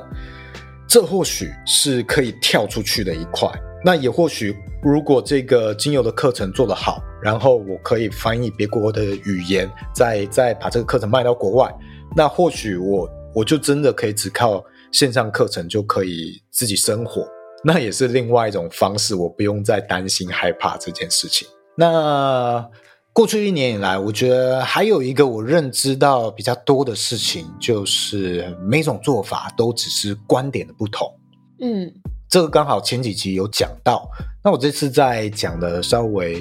[0.86, 3.50] 这或许是可以跳出去的一块。
[3.86, 11.74] 那也或许，如果这个精油的课程做得好，然后我可以翻译别国的语言，再再把这个课程卖到国外，
[12.18, 14.62] 那或许我我就真的可以只靠。
[14.94, 17.28] 线上课程就可以自己生活，
[17.64, 21.48] 那也是另外一种方式，我不用再担心害怕这件事情。
[21.76, 22.64] 那
[23.12, 31.12] 过去一年以来，我觉得还有一个我认知到比较多的事情，就是每种做法都只是观点的不同。
[31.60, 31.92] 嗯，
[32.30, 34.08] 这个刚好前几集有讲到，
[34.44, 36.40] 那我这次再讲的稍微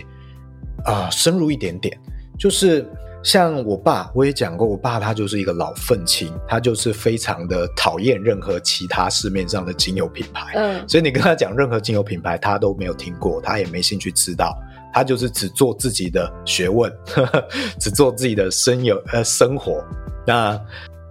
[0.85, 1.99] 啊、呃、深入一点点，
[2.39, 2.87] 就是。
[3.23, 10.53] 像我爸，我也讲过，我爸他就是一个老愤青，他就是非常的讨厌任何其他市面上的精油品牌。
[10.57, 14.59] 嗯，所以你跟他讲任何精油品牌，他都没有听过，他也没兴趣知道，
[14.93, 17.49] 他就是只做自己的学问，呵 呵
[17.79, 19.85] 只做自己的生有呃生活。
[20.27, 20.61] 那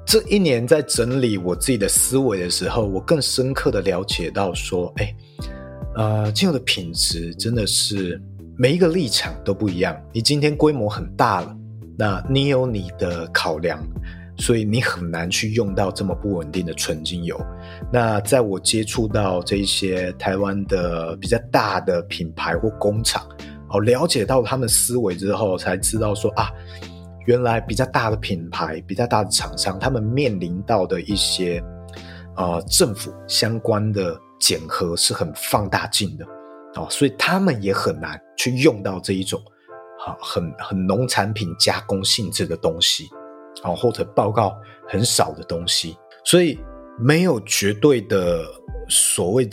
[0.06, 5.16] 这一年在整理我自己的思维的时候，我更深刻的了解到说，哎，
[5.96, 8.22] 呃，精油的品质真的是
[8.58, 9.98] 每一个立场都不一样。
[10.12, 11.56] 你今天规模很大了。
[11.98, 13.86] 那你有你的考量，
[14.38, 17.40] 所以你很难去用到这么不稳定的纯精油。
[17.92, 23.24] 那在我接触到这些台湾的比较大的品牌或工厂，
[23.70, 26.50] 哦，了解到他们思维之后，才知道说啊，
[27.28, 31.62] 原来比较大的品牌、比较大的厂商，他们面临到的一些
[32.36, 36.26] 呃政府相关的检核是很放大镜的
[36.76, 39.40] 哦，所以他们也很难去用到这一种。
[40.06, 43.10] 啊很很农产品加工性质的东西，
[43.62, 46.60] 啊，或者报告很少的东西，所以
[47.00, 48.44] 没有绝对的
[48.90, 49.48] 所谓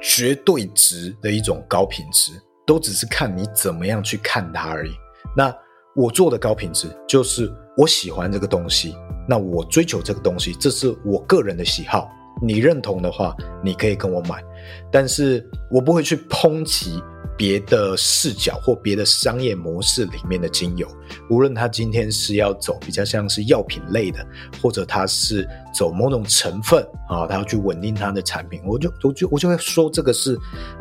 [0.00, 2.32] 绝对值的一种高品质，
[2.66, 4.92] 都只是看你怎么样去看它而已。
[5.36, 5.54] 那
[5.96, 8.94] 我做的高品质，就是我喜欢这个东西，
[9.28, 12.10] 那我追求这个东西，这是我个人的喜好。
[12.42, 14.42] 你认同的话，你可以跟我买，
[14.90, 17.02] 但是我不会去抨击。
[17.42, 20.86] 别的视角或别的商业模式里面的精油，
[21.28, 24.24] 无论它今天是要走比较像是药品类的，
[24.62, 30.38] 或者它是走某种成分啊，它要去稳定它的产品，我就我就我就会说这个是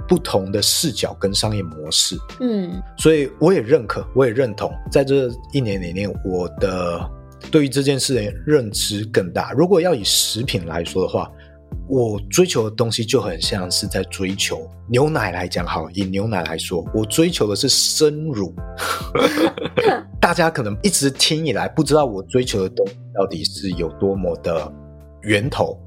[0.07, 2.16] 不同的视角跟商业模式。
[2.39, 7.09] 嗯，所以我也认可，我也认同，在这一年里面，我的
[7.49, 9.51] 对于这件事的认知更大。
[9.53, 11.28] 如果要以食品来说的话。
[11.88, 18.53] 我追求的东西就很像是在追求牛奶来讲，好，以牛奶来说，我追求的是生乳。
[20.22, 24.72] 大家可能一直听以来不知道我追求的东西到底是有多么的
[25.24, 25.78] 源头。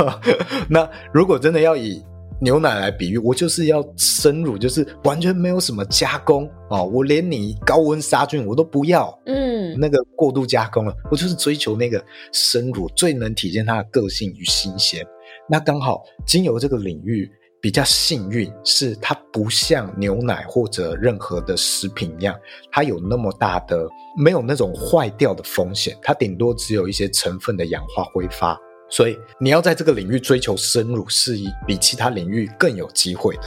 [0.70, 2.02] 那如果真的要以
[2.40, 12.02] 牛奶来比喻，我就是要生乳，就是完全没有什么加工哦，我连你高温杀菌我都不要，嗯，那个过度加工了，我就是追求那个
[12.32, 15.06] 生乳最能体现它的个性与新鲜。
[15.52, 17.30] 那刚好，精油这个领域
[17.60, 22.34] 比较幸运，是它不像牛奶或者任何的食品一样，
[22.70, 23.86] 它有那么大的
[24.16, 28.58] 没有那种坏掉的风险，它顶多只有一些成分的氧化挥发。
[28.88, 31.36] 所以你要在这个领域追求生乳，是
[31.66, 33.42] 比其他领域更有机会的。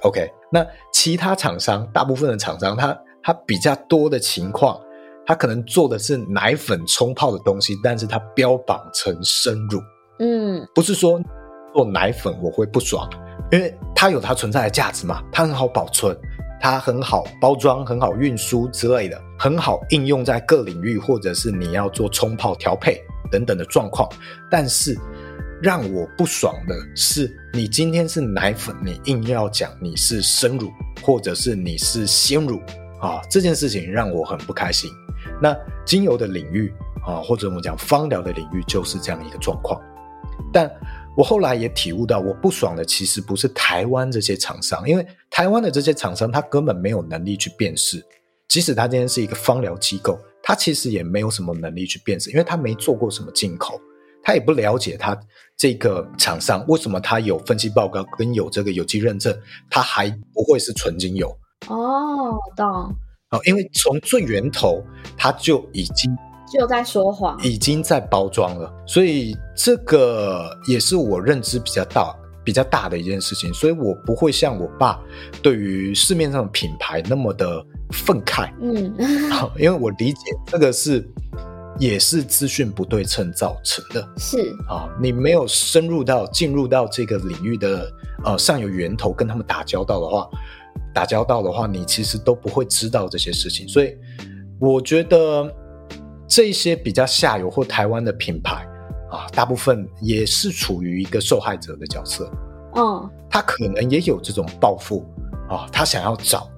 [0.00, 4.80] OK，那其他厂商，大部分的厂商，它它比较多的情况，
[5.26, 9.78] 它可能做的是奶粉冲泡的东西，但是它标榜成生乳。
[10.74, 11.20] 不是说
[11.74, 13.08] 做奶粉我会不爽，
[13.50, 16.16] 因为它有它存在的价值嘛，它很好保存，
[16.60, 23.00] 它很好包装，很好运输之类的，很好应用在各领域，或者是你要做冲泡调配
[23.30, 24.08] 等等的状况。
[24.50, 24.98] 但是
[25.62, 30.70] 让我不爽的是，你今天是奶粉，你硬要讲你是生乳，
[31.02, 32.60] 或者是你是鲜乳
[33.00, 34.90] 啊，这件事情让我很不开心。
[35.40, 36.72] 那精油的领域
[37.06, 39.80] 啊，或者我们讲芳疗的领域，就是这样一个状况。
[40.54, 40.70] 但
[41.16, 48.00] 我后来也体悟到，我不爽的其实不是台湾这些厂商，因为台湾的这些厂商他根本没有能力去辨识，
[48.48, 53.80] 即使他今天是一个芳疗机构，他其实也没有什么能力去辨识，因为他没做过什么进口，
[54.22, 55.18] 他也不了解他
[55.56, 59.36] 这个厂商为什么他有分析报告跟有这个有机认证，
[59.68, 61.28] 他还不会是纯精油
[61.68, 62.66] 哦，懂
[63.30, 64.80] 哦，因为从最源头
[65.16, 66.16] 他就已经。
[66.52, 72.14] 就在说谎，已经在包装了，所以这个也是我认知比较大、
[72.44, 75.00] 比较大的一件事情，所以我不会像我爸
[75.42, 78.94] 对于市面上的品牌那么的愤慨，嗯，
[79.58, 81.04] 因为我理解这个是
[81.78, 84.38] 也是资讯不对称造成的，是。
[84.68, 87.90] 啊，你没有深入到进入到这个领域的
[88.24, 90.28] 呃上游源头跟他们打交道的话，
[90.92, 93.96] 打交道的话，你其实都不会知道这些事情，所以
[94.60, 95.50] 我觉得。
[96.26, 98.66] 这一些比较下游或台湾的品牌
[99.10, 102.30] 啊，大部分也是处于一个受害者的角色。
[102.76, 105.04] 嗯，他可能也有这种抱负
[105.48, 106.50] 啊，他想要找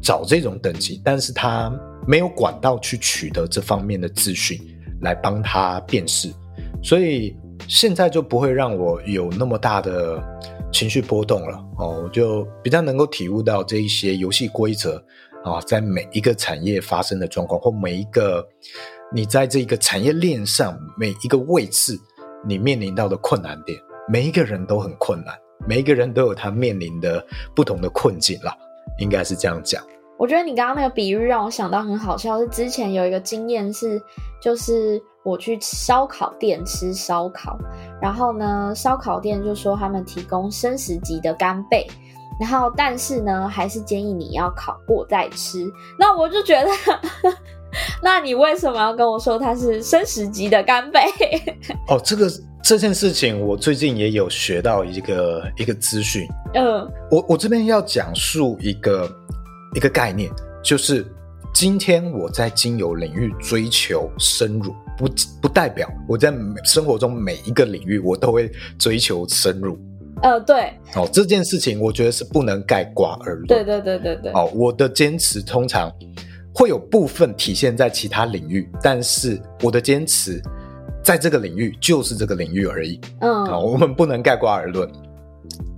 [0.00, 1.72] 找这种等级，但是他
[2.06, 4.56] 没有管道去取得这方面的资讯
[5.00, 6.32] 来帮他辨识，
[6.80, 7.36] 所以
[7.66, 10.22] 现在就不会让我有那么大的
[10.72, 11.58] 情绪波动了。
[11.78, 15.02] 哦，我就比较能够体悟到这一些游戏规则
[15.44, 18.46] 啊，在每一个产业发生的状况或每一个。
[19.10, 21.98] 你在这个产业链上每一个位置，
[22.44, 25.34] 你面临到的困难点，每一个人都很困难
[25.66, 28.54] 每一个人都有他面临的不同的困境啦，
[28.98, 29.82] 应该是这样讲。
[30.18, 33.98] 我觉得你刚刚那个比喻让我想到很好笑，是之前有一个经验是，
[34.42, 37.56] 就是我去烧烤店吃烧烤，
[38.02, 41.86] 然后呢，烧烤店就说他们提供生食级的干贝，
[42.38, 45.64] 然后但是呢，还是建议你要烤过再吃。
[45.98, 46.70] 那我就觉得，
[48.02, 51.00] 那你为什么要跟我说它是生食级的干贝？
[51.88, 52.30] 哦，这个
[52.62, 56.26] 这件事情我最近也有学到一个一个资讯。
[56.54, 59.08] 嗯，我我这边要讲述一个。
[59.74, 60.30] 一个概念
[60.64, 61.06] 就是，
[61.52, 65.06] 今天我在精油领域追求深入，不
[65.42, 66.32] 不代表我在
[66.64, 69.78] 生活中每一个领域我都会追求深入。
[70.22, 70.72] 呃，对。
[70.96, 73.46] 哦，这件事情我觉得是不能盖瓜而论。
[73.46, 74.32] 对对对对对。
[74.32, 75.92] 哦，我的坚持通常
[76.58, 80.42] 会有部分体现在其他领域，但是我的坚持
[81.04, 83.00] 在这个领域就是这个领域而已。
[83.20, 83.46] 嗯。
[83.46, 84.90] 好，我们不能概括而论。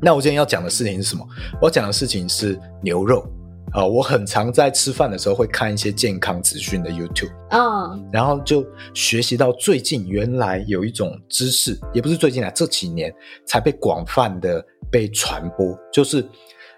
[0.01, 1.23] 那我今天要讲的事情是什么？
[1.61, 3.31] 我要讲的事情是牛肉。
[3.73, 13.15] 啊、哦，我很常在吃饭的时候会看一些健康资讯的 YouTube，嗯，然后就学习到最近原来有一种知识，也不是最近啊，这几年
[13.47, 16.27] 才被广泛的被传播，就是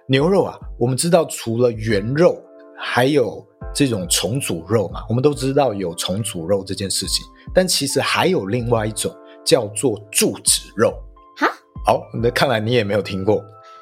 [0.07, 2.37] 牛肉啊，我们知道除了原肉，
[2.77, 3.43] 还有
[3.75, 9.15] 这种重组肉嘛，我们都知道有重组肉这件事情，但其实还有另外一种
[9.45, 10.95] 叫做注脂肉，
[11.37, 11.49] 哈，
[11.85, 13.37] 好，那看来你也没有听过。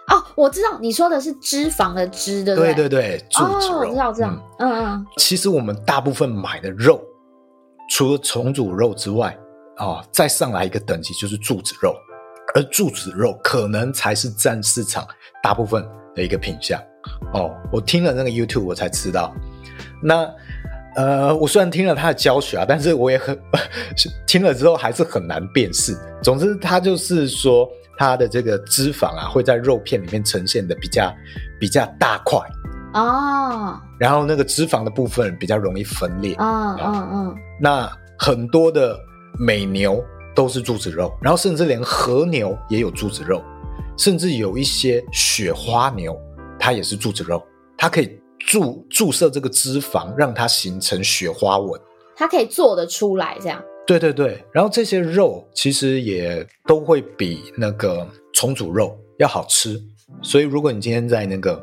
[0.09, 2.75] 哦，我知道你说的是脂肪的脂，对不对？
[2.75, 3.75] 对对对，注脂肉。
[3.75, 4.31] 哦，我知道，知道。
[4.59, 5.07] 嗯嗯。
[5.19, 7.01] 其实我们大部分买的肉，
[7.89, 9.37] 除了重组肉之外，
[9.77, 11.95] 啊、哦，再上来一个等级就是注脂肉，
[12.55, 15.07] 而注脂肉可能才是占市场
[15.43, 16.81] 大部分的一个品相。
[17.33, 19.33] 哦，我听了那个 YouTube，我才知道。
[20.03, 20.35] 那
[20.97, 23.39] 呃，我虽然听了他的教学啊，但是我也很
[24.27, 25.97] 听了之后还是很难辨识。
[26.23, 27.69] 总之，他就是说。
[28.03, 31.15] 他的这个脂肪啊，会在肉片里面呈现的比较
[31.61, 32.41] 比较大块
[32.95, 37.37] 哦，然后那个脂肪的部分比较容易分裂，啊嗯嗯。
[37.61, 38.99] 那很多的
[39.39, 40.03] 美牛
[40.35, 43.45] 都是注脂肉，然后甚至连和牛也有注脂肉，
[43.99, 46.19] 甚至有一些雪花牛，
[46.59, 47.43] 它也是注脂肉，
[47.77, 51.81] 它可以注注射这个脂肪，让它形成雪花纹，
[52.17, 53.63] 它可以做得出来这样。
[53.87, 59.81] 对对对，然后这些肉其实也都会比那个重组肉要好吃，
[60.23, 61.55] 所以如果你今天在那个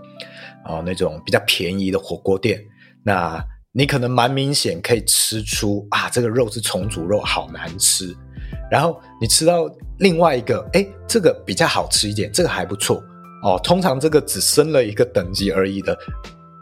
[0.66, 2.62] 啊、呃、那种比较便宜的火锅店，
[3.04, 8.14] 那你可能蛮明显可以吃出啊这个肉是重组肉，好难吃。
[8.70, 9.70] 然后你吃到
[10.00, 13.02] 另外一个，哎，这个比较好吃一点，这个还不错
[13.44, 13.58] 哦。
[13.64, 15.98] 通常这个只升了一个等级而已的，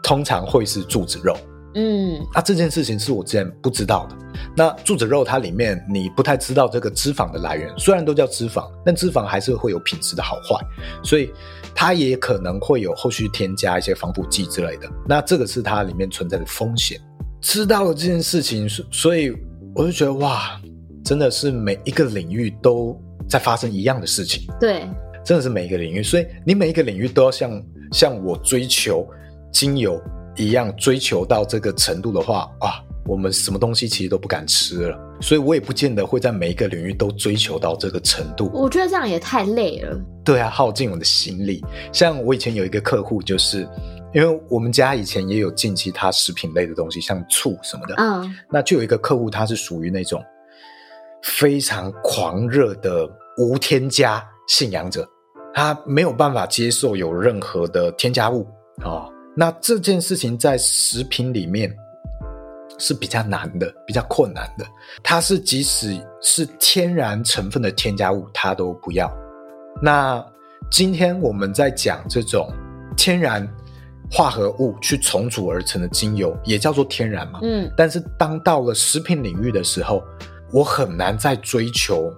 [0.06, 1.36] 通常会是柱子肉。
[1.74, 4.16] 嗯，那、啊、这件事情是我之前不知道的。
[4.56, 10.64] 那柱子肉它里面你不太知道这个脂肪的来源，虽然都叫脂肪，但脂肪还是会有品质的好坏，
[11.02, 11.32] 所以
[11.74, 14.88] 它也可能会有后续添加一些防腐剂之类的。
[15.08, 17.00] 那这个是它里面存在的风险。
[17.40, 19.36] 知道了这件事情，所以
[19.74, 20.58] 我就觉得哇，
[21.04, 22.96] 真的是每一个领域都
[23.28, 24.46] 在发生一样的事情。
[24.58, 24.88] 对，
[25.24, 29.06] 真的是每一个领域，所以你每一个领域都要像像我追求
[29.52, 30.00] 精油
[30.36, 38.50] 一样追求到这个程度的话啊，我们什么东西其实都不敢吃了，所以我也不见得会在每一个领域都追求到这个程度。
[38.52, 39.98] 我觉得这样也太累了。
[40.24, 41.64] 对啊，耗尽我的心力。
[41.92, 43.66] 像我以前有一个客户，就是
[44.12, 47.94] 因为我们家以前也有进其他食品类的东西，像醋什么的。
[47.96, 50.22] 嗯，那就有一个客户，他是属于那种
[51.22, 55.08] 非常狂热的无添加信仰者，
[55.54, 58.46] 他没有办法接受有任何的添加物
[58.80, 58.84] 啊。
[58.84, 61.70] 哦那这件事情在食品里面
[62.78, 64.64] 是比较难的，比较困难的。
[65.02, 69.12] 它是即使是天然成分的添加物，它都不要。
[69.82, 70.24] 那
[70.70, 72.50] 今天我们在讲这种
[72.96, 73.46] 天然
[74.10, 77.40] 化合物去重组而成的精油，也叫做天然嘛。
[77.42, 77.70] 嗯。
[77.76, 80.02] 但是当到了食品领域的时候，
[80.50, 82.10] 我很难再追求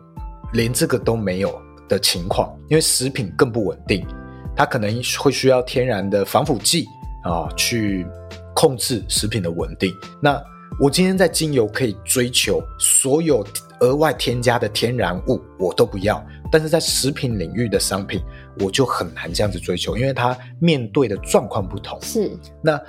[0.52, 4.06] 连这个都没有的情况，因为食品更不稳定，
[4.54, 4.88] 它可能
[5.18, 6.86] 会需要天然的防腐剂。
[7.24, 8.06] 啊，去
[8.54, 9.92] 控制食品的稳定。
[10.20, 10.42] 那
[10.80, 13.44] 我今天在精油可以追求所有
[13.80, 16.24] 额外添加的天然物，我都不要。
[16.50, 18.22] 但是在食品领域的商品，
[18.60, 21.98] 我就很难这样子追求，因为它面对的状况不同。
[22.00, 22.30] 是。
[22.62, 22.80] 那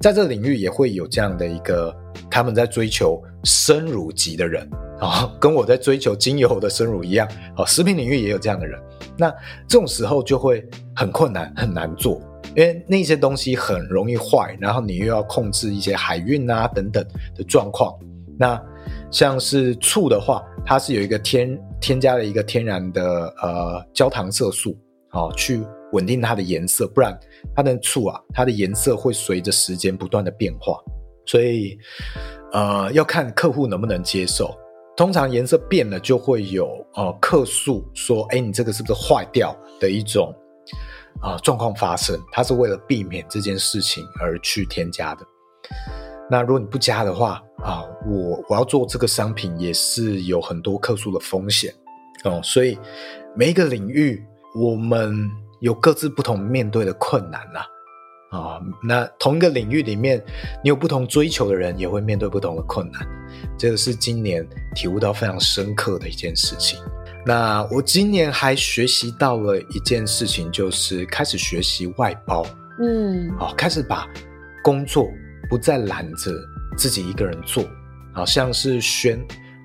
[0.00, 1.94] 在这个领域也会有这样的一个，
[2.30, 4.68] 他们在追求生乳级的人
[5.00, 7.26] 啊，跟我在追求精油的生乳一样。
[7.56, 8.80] 啊，食品领域也有这样的人。
[9.16, 9.30] 那
[9.66, 10.64] 这种时候就会
[10.94, 12.22] 很困难，很难做。
[12.58, 17.06] 因为那些东西很容易坏，然后你又要控制一些海运啊等等
[17.36, 17.96] 的状况。
[18.36, 18.60] 那
[19.12, 24.76] 像是醋的话，它是有一个添添加了一个天然的呃焦糖色素
[25.12, 27.16] 哦，去稳定它的颜色，不然
[27.54, 30.76] 它的醋啊，它的颜色会随着时间不断的变化，
[31.26, 31.78] 所以
[32.52, 34.52] 呃要看客户能不能接受。
[34.96, 40.34] 通常颜色变了就会有呃客诉说，哎，你这个是不是坏掉的一种
[41.20, 42.20] 啊、状况发生？
[42.32, 45.26] 它是为了避免这件事情而去添加的。
[46.30, 51.72] 那如果你不加的话啊，我我要做这个商品也是有很多客诉的风险
[52.24, 52.78] 哦，所以
[53.34, 54.22] 每一个领域
[54.54, 60.22] 我们有各自不同面对的困难呐，啊，那同一个领域里面，
[60.62, 63.00] 你有不同追求的人也会面对不同的困难，
[63.58, 66.78] 这个是今年体悟到非常深刻的一件事情。
[67.26, 72.44] 那我今年还学习到了一件事情，就是开始学习外包，
[72.80, 74.06] 嗯，好，开始把
[74.62, 75.08] 工作。
[75.50, 76.30] 不再揽着
[76.76, 77.64] 自己一个人做，
[78.12, 79.18] 好像是轩。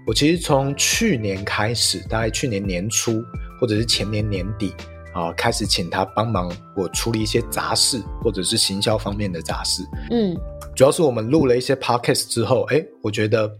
[0.08, 3.22] 我其实从去年开始，大概去年年初
[3.60, 4.74] 或者是前年年底
[5.14, 9.84] 啊，开始请他帮忙我处理一些杂事，或者是行销方面的杂事。
[10.10, 10.34] 嗯，
[10.74, 13.54] 主要是我们录了一些 podcast 之后，哎，我觉得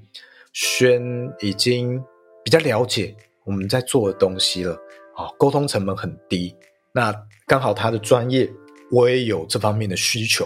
[0.54, 1.04] 轩
[1.42, 2.02] 已经
[2.42, 3.14] 比较了解
[3.46, 4.74] 我们在做的东西了
[5.16, 6.56] 啊，沟通成本很低。
[6.94, 7.14] 那
[7.48, 8.50] 刚好他的专业，
[8.92, 10.46] 我也有这方面的需求。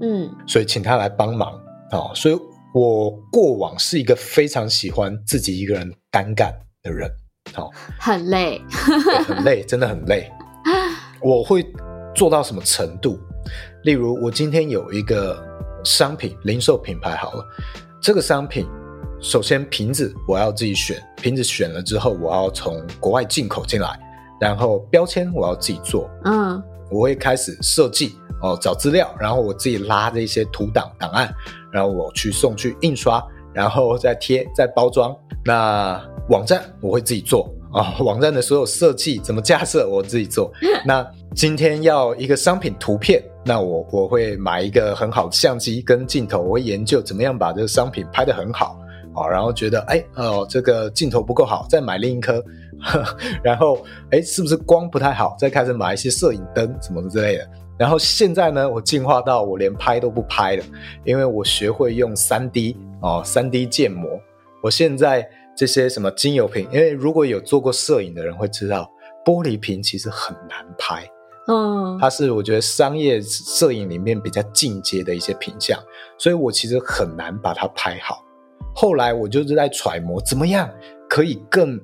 [0.00, 1.52] 嗯，所以请他来帮忙
[1.90, 2.14] 啊。
[2.14, 2.38] 所以
[2.74, 7.10] 我过往是一个非常喜欢自己一个人单干的人，
[7.52, 8.62] 好，很累，
[9.26, 10.30] 很累， 真的很累。
[11.20, 11.66] 我会
[12.14, 13.18] 做到什么程度？
[13.82, 15.42] 例如，我今天有一个
[15.84, 17.44] 商品，零售品牌好了，
[18.00, 18.68] 这个商品
[19.20, 23.98] 首先瓶子我要自己选，瓶子选了之后，我要从国外进口进来，
[24.40, 28.14] 然后标签我要自己做，嗯，我会开始设计。
[28.40, 31.28] 哦，找资料，然后我自己拉这些图档档案，
[31.72, 33.20] 然后我去送去印刷，
[33.52, 35.12] 然后再贴再包装。
[35.44, 40.52] 那网站我会自己做啊，哦，网站的所有设计怎么架设我自己做。
[40.86, 41.04] 那
[41.34, 48.86] 今天要一个商品图片，那我我会买一个很好的相机跟镜头，我会研究怎么样把这个商品拍得很好啊，
[49.22, 52.42] 哦，然后觉得哎哦这个镜头不够好，再买另一颗，
[53.42, 57.48] 然后哎是不是光不太好，再开始买一些摄影灯什么之类的。
[57.78, 60.64] 然后现在呢，我进化到我连拍都不拍了，
[61.04, 64.08] 因为我学会用三 D 哦三 D 建模。
[64.60, 65.24] 我现在
[65.56, 68.90] 这些什么精油瓶，因为如果有做过摄影的人会知道，
[69.24, 71.08] 玻璃瓶其实很难拍。
[71.46, 75.78] 嗯，它是我觉得商业摄影里面比较进阶的一些品相，
[76.18, 78.22] 所以我其实很难把它拍好。
[78.80, 80.70] 后来我就是在揣摩怎么样
[81.10, 81.76] 可以更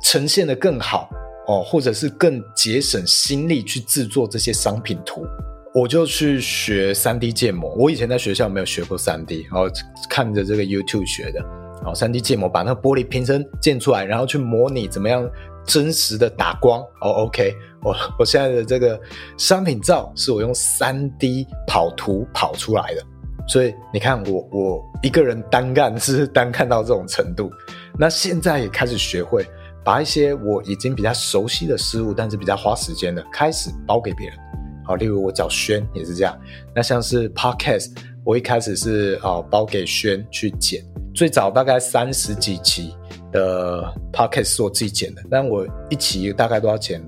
[0.00, 1.10] 呈现的更好。
[1.46, 5.26] 哦，或者是更节省心力去制作这些商品图，
[5.74, 7.74] 我就去学 3D 建模。
[7.74, 9.68] 我以前在学校没有学过 3D，然后
[10.08, 11.40] 看着这个 YouTube 学的。
[11.82, 15.28] 然后 3D 建模把那个玻璃瓶身建出来，然后去模拟怎么样
[15.66, 16.80] 真实的打光。
[17.02, 17.52] 哦，OK，
[17.82, 18.98] 我我现在的这个
[19.36, 23.02] 商品照是我用 3D 跑图跑出来的。
[23.46, 27.50] 所以你看我，我我一个人单干是单干到这种程度，
[27.98, 29.46] 那现在也开始学会。
[29.86, 34.38] 把一些我已经比较熟悉的事物，但是比较花时间的，开始包给别人。
[34.82, 36.34] 好，例如我找轩也是这样。
[36.74, 40.82] 那像是 Podcast，我一开始是哦包给轩去剪，
[41.14, 42.96] 最早大概三十几期
[43.30, 46.98] 的 Podcast 是我自己剪的，但我一期大概多少钱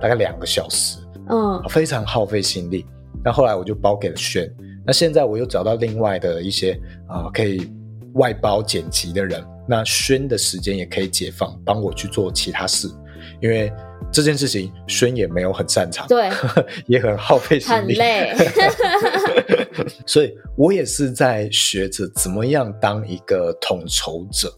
[0.00, 2.86] 大概两个小时，嗯，非常耗费心力。
[3.22, 4.50] 那后来我就包给了轩。
[4.86, 6.72] 那现在我又找到另外的一些
[7.08, 7.70] 啊、呃、可以
[8.14, 9.44] 外包剪辑的人。
[9.64, 12.88] 那宣的时间也可以解放，帮我去做其他事，
[13.40, 13.72] 因为
[14.10, 16.28] 这件事情宣也没有很擅长，对，
[16.88, 18.34] 也很耗费心力，很累，
[20.04, 24.52] 所以我也是在学着怎么样当一个统筹者。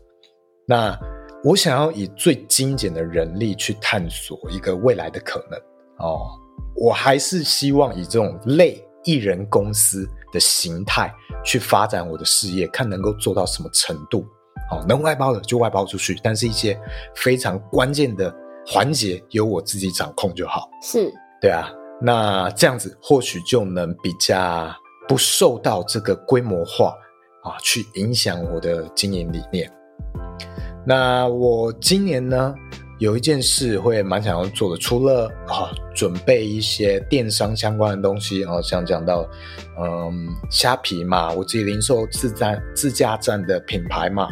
[0.67, 0.99] 那
[1.45, 5.61] 我想要以最精简的人力去探索一个未来的可能
[5.99, 6.27] 哦，
[6.75, 11.13] 我还是希望以这种类艺人公司的形态
[11.45, 14.27] 去发展我的事业，看能够做到什么程度。
[14.71, 16.79] 好，能外包的就外包出去，但是一些
[17.15, 18.35] 非常关键的
[18.67, 20.69] 环节由我自己掌控就好。
[20.83, 24.75] 是，对啊，那这样子或许就能比较
[25.07, 26.95] 不受到这个规模化
[27.43, 29.71] 啊去影响我的经营理念。
[30.87, 32.55] 那我今年呢，
[32.99, 39.29] 有一件事会蛮想要做的，除了啊准备一些电商相关的东西，啊，像讲到
[39.81, 44.29] 嗯虾皮嘛，我自己零售自站自驾站的品牌嘛，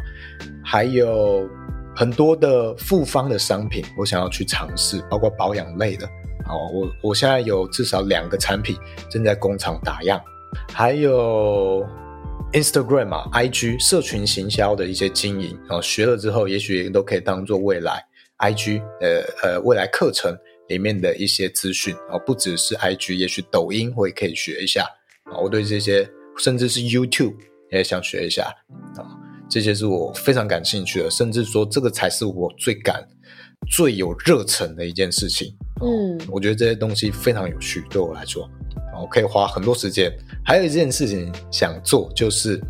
[0.65, 1.49] 还有
[1.95, 6.07] 很多的复方的商品，我想要去尝试，包括保养类的，
[6.47, 8.77] 啊，我我现在有至少两个产品
[9.11, 10.21] 正在工厂打样，
[10.73, 11.85] 还有
[12.53, 18.03] Instagram 啊，IG 社群行销的一些经营，然后学了之后，也许都可以当做未来。
[18.43, 20.37] I G 呃呃，未来课程
[20.69, 24.85] 里面的一些资讯啊，不只是 IG，也许抖音我也可以学一下
[25.25, 25.39] 啊。
[25.39, 27.37] 我对这些甚至是 YouTube
[27.71, 28.53] 也想学一下
[28.97, 29.07] 啊，
[29.49, 33.07] 这些是我非常感兴趣的，甚至说这个才是我最感
[33.71, 35.55] 最有热忱的一件事情。
[35.81, 38.51] 嗯，我觉得这些东西非常有趣，对我来说，
[39.01, 40.13] 我可以花很多时间。
[40.45, 42.61] 还有一件事情想做，就是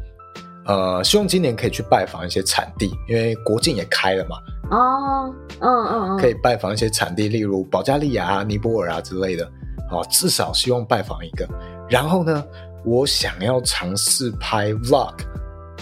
[0.67, 4.37] 呃，希望今年可以去拜访一些产地，因为国境也开了嘛。
[4.71, 9.45] 哦，嗯嗯嗯，可以拜访一些产地，例如保加利亚啊、尼泊尔啊之类的。
[9.91, 11.47] 啊，至少希望拜访一个。
[11.91, 12.43] 然后呢，
[12.83, 15.13] 我想要尝试拍 vlog，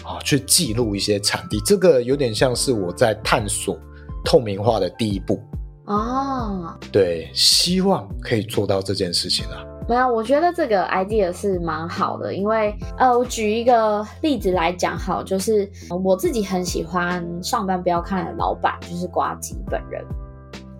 [0.03, 1.61] 啊，去记录一些产地。
[1.65, 3.79] 这个有点像是我在探索
[4.25, 5.41] 透明化的第一步。
[5.85, 9.63] 哦，对，希望可以做到这件事情啊。
[9.91, 15.69] 没有，我觉得这个 idea 是蛮好的，因为呃，我举一个例子来讲，好，就是
[16.05, 20.01] 我自己很喜欢上班不要看的老板，就是瓜吉本人。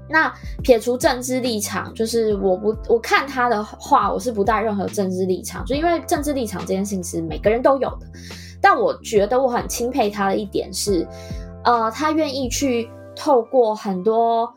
[0.09, 0.33] 那
[0.63, 8.07] 撇除政治立场，就是我不我看他的话，我是不带任何政治立场，就因为政治立场这件事情是每个人都有的。
[8.63, 11.05] 但我觉得我很钦佩他的一点是，
[11.65, 14.49] 呃，他愿意去透过很多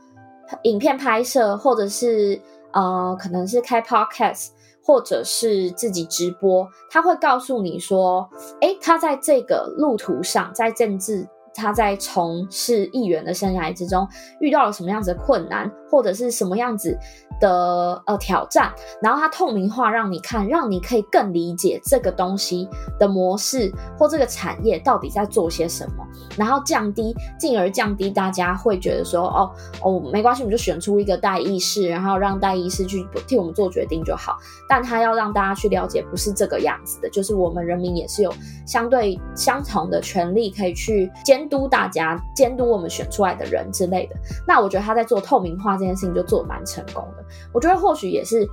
[0.62, 2.40] 影片拍摄，或者是。
[2.74, 4.50] 呃，可能是开 podcast，
[4.84, 8.30] 或者是自己直播，他会告诉你说，
[8.62, 14.08] 诶，他在这个路途上，在政治，他在从事议员的生涯之中，
[14.40, 16.98] 遇到了什么样子的困难，或者是什么样子
[17.40, 22.68] 的呃挑战，然后它透明化让你看，让你可以更理解这个东西
[22.98, 26.04] 的模式或这个产业到底在做些什么，
[26.36, 29.52] 然后降低，进而降低大家会觉得说，哦
[29.84, 34.40] 哦没关系，我们就选出一个代议士，然后让代议士去替我们做决定就好。
[34.68, 38.34] 但他要让大家去了解，不是这个样子的，就是我们人民也是有
[38.66, 44.16] 相对相同的权利，可以去监督大家，监督我们选出来的人之类的。
[44.48, 47.26] 那我觉得他在做透明化这件事情就做蛮成功的。
[47.52, 48.48] 我觉得或许也是，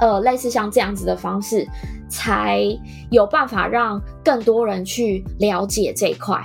[0.00, 1.66] 呃，类似像这样子的方式，
[2.08, 2.60] 才
[3.10, 6.44] 有办法让更多人去了解这一块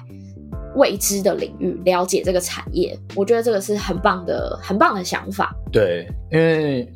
[0.75, 2.97] 未知的领域，了解这个产业。
[3.15, 5.55] 我觉得这个是很棒的、很棒的想法。
[5.71, 6.87] 对，因为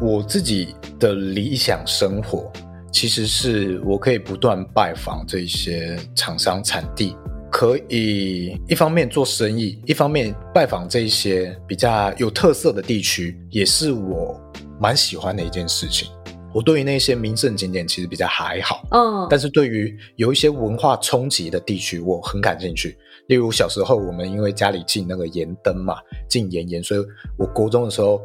[0.00, 2.50] 我自己的理想生活，
[2.90, 7.16] 其实是我可以不断拜访这些厂商产地。
[7.54, 14.36] 可以一方面做生意，一方面拜访这一些比较有特色的地区，也是我
[14.80, 16.10] 蛮喜欢的一件事情。
[16.52, 22.98] 我对于那些名胜景点其实比较还好，嗯，但是对于有一些文化冲击的地区，我很感兴趣。
[23.28, 25.98] 例如小时候我们因为家里进那个盐灯嘛，
[26.28, 27.00] 进盐盐，所以
[27.38, 28.20] 我国中的时候，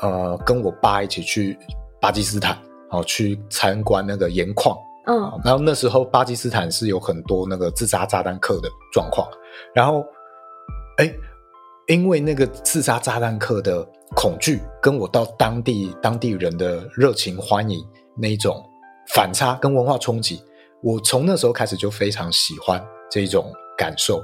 [0.00, 1.56] 呃，跟我爸一起去
[2.00, 2.50] 巴基斯坦，
[2.90, 4.76] 然后去参观那个盐矿。
[5.04, 9.28] 嗯，然后那时候巴基斯坦是有很多那个自杀炸弹客的状况，
[9.74, 10.04] 然后，
[10.96, 11.12] 哎，
[11.88, 13.84] 因为那个自杀炸弹客的
[14.14, 17.84] 恐惧，跟我到当地当地人的热情欢迎
[18.16, 18.64] 那一种
[19.12, 20.40] 反差跟文化冲击，
[20.82, 22.80] 我从那时候开始就非常喜欢
[23.10, 24.18] 这种感受。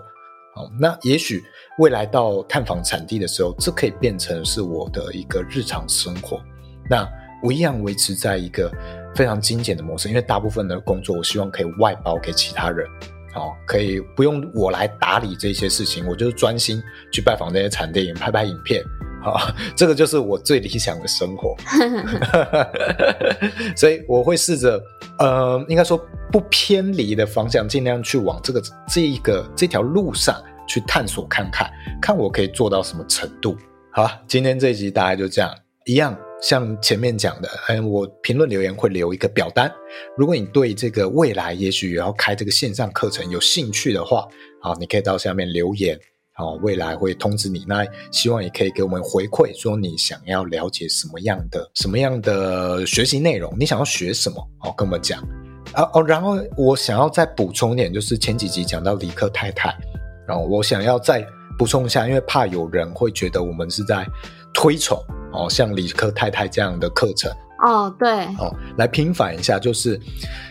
[0.54, 1.42] 哦，那也许
[1.78, 6.40] 未来到探访产地的时候，这可以变成是我的一个日常生活。
[6.88, 7.04] 那
[7.42, 8.72] 我一样维持在一个。
[9.14, 12.86] 非常精简的模式，因为大部分的工作我希望可以外包给其他人，
[13.34, 16.82] 哦，可以不用我来打理这些事情，我就是专心
[17.12, 18.82] 去拜访这些产电影，拍拍影片，
[19.22, 21.56] 好、 这个就是我最理想的生活。
[23.76, 24.80] 所以我会试着，
[25.18, 25.98] 呃，应该说
[26.30, 33.56] 不偏离的方向，尽量去往这个这一个这条路上去探索看看，看我可以做到什么程度。
[33.90, 35.52] 好，今天这一集大概就这样，
[35.86, 36.16] 一样。
[36.40, 39.70] 像前面讲的，嗯，我评论留言会留一个表单。
[40.16, 44.26] 如果你对这个未来也许要开这个线上课程有兴趣的话，
[44.62, 45.98] 啊，你可以到下面留言，
[46.34, 47.64] 啊，未来会通知你。
[47.66, 55.20] 那希望也可以给我们回馈，说你想要了解什么样的什么样的学习内容，你想要学什么，好，跟我们讲。
[55.72, 59.76] 啊哦，然后我想要再补充一点，就是前几集讲到理科太太，
[60.26, 61.26] 然后我想要再
[61.58, 64.06] 补充一下，因为怕有人会觉得我们是在
[64.54, 64.96] 推崇。
[65.32, 67.30] 哦，像理科太太这样的课程
[67.62, 70.00] 哦，对，哦，来平反一下，就是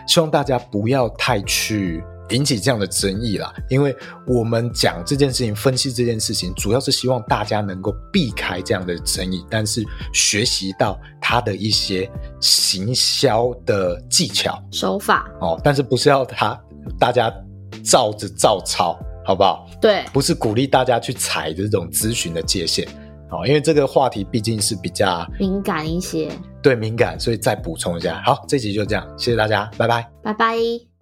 [0.07, 3.95] 希望大家不要太去引起这样的争议啦，因为
[4.27, 9.81] 我们讲这件事情、分析这件事情，主要是希望大家能够避开这样的争议，但是
[10.13, 12.09] 学习到他的一些
[12.41, 16.59] 行销的技巧手法哦，但是不是要他
[16.99, 17.33] 大家
[17.81, 19.65] 照着照抄，好不好？
[19.79, 22.85] 对，不是鼓励大家去踩这种咨询的界限。
[23.29, 28.21] 好，因为这个话题毕竟是比较敏感一些，对，敏感，所以再补充一下。
[28.25, 30.96] 好，这集就这样，谢谢大家，拜拜，拜拜。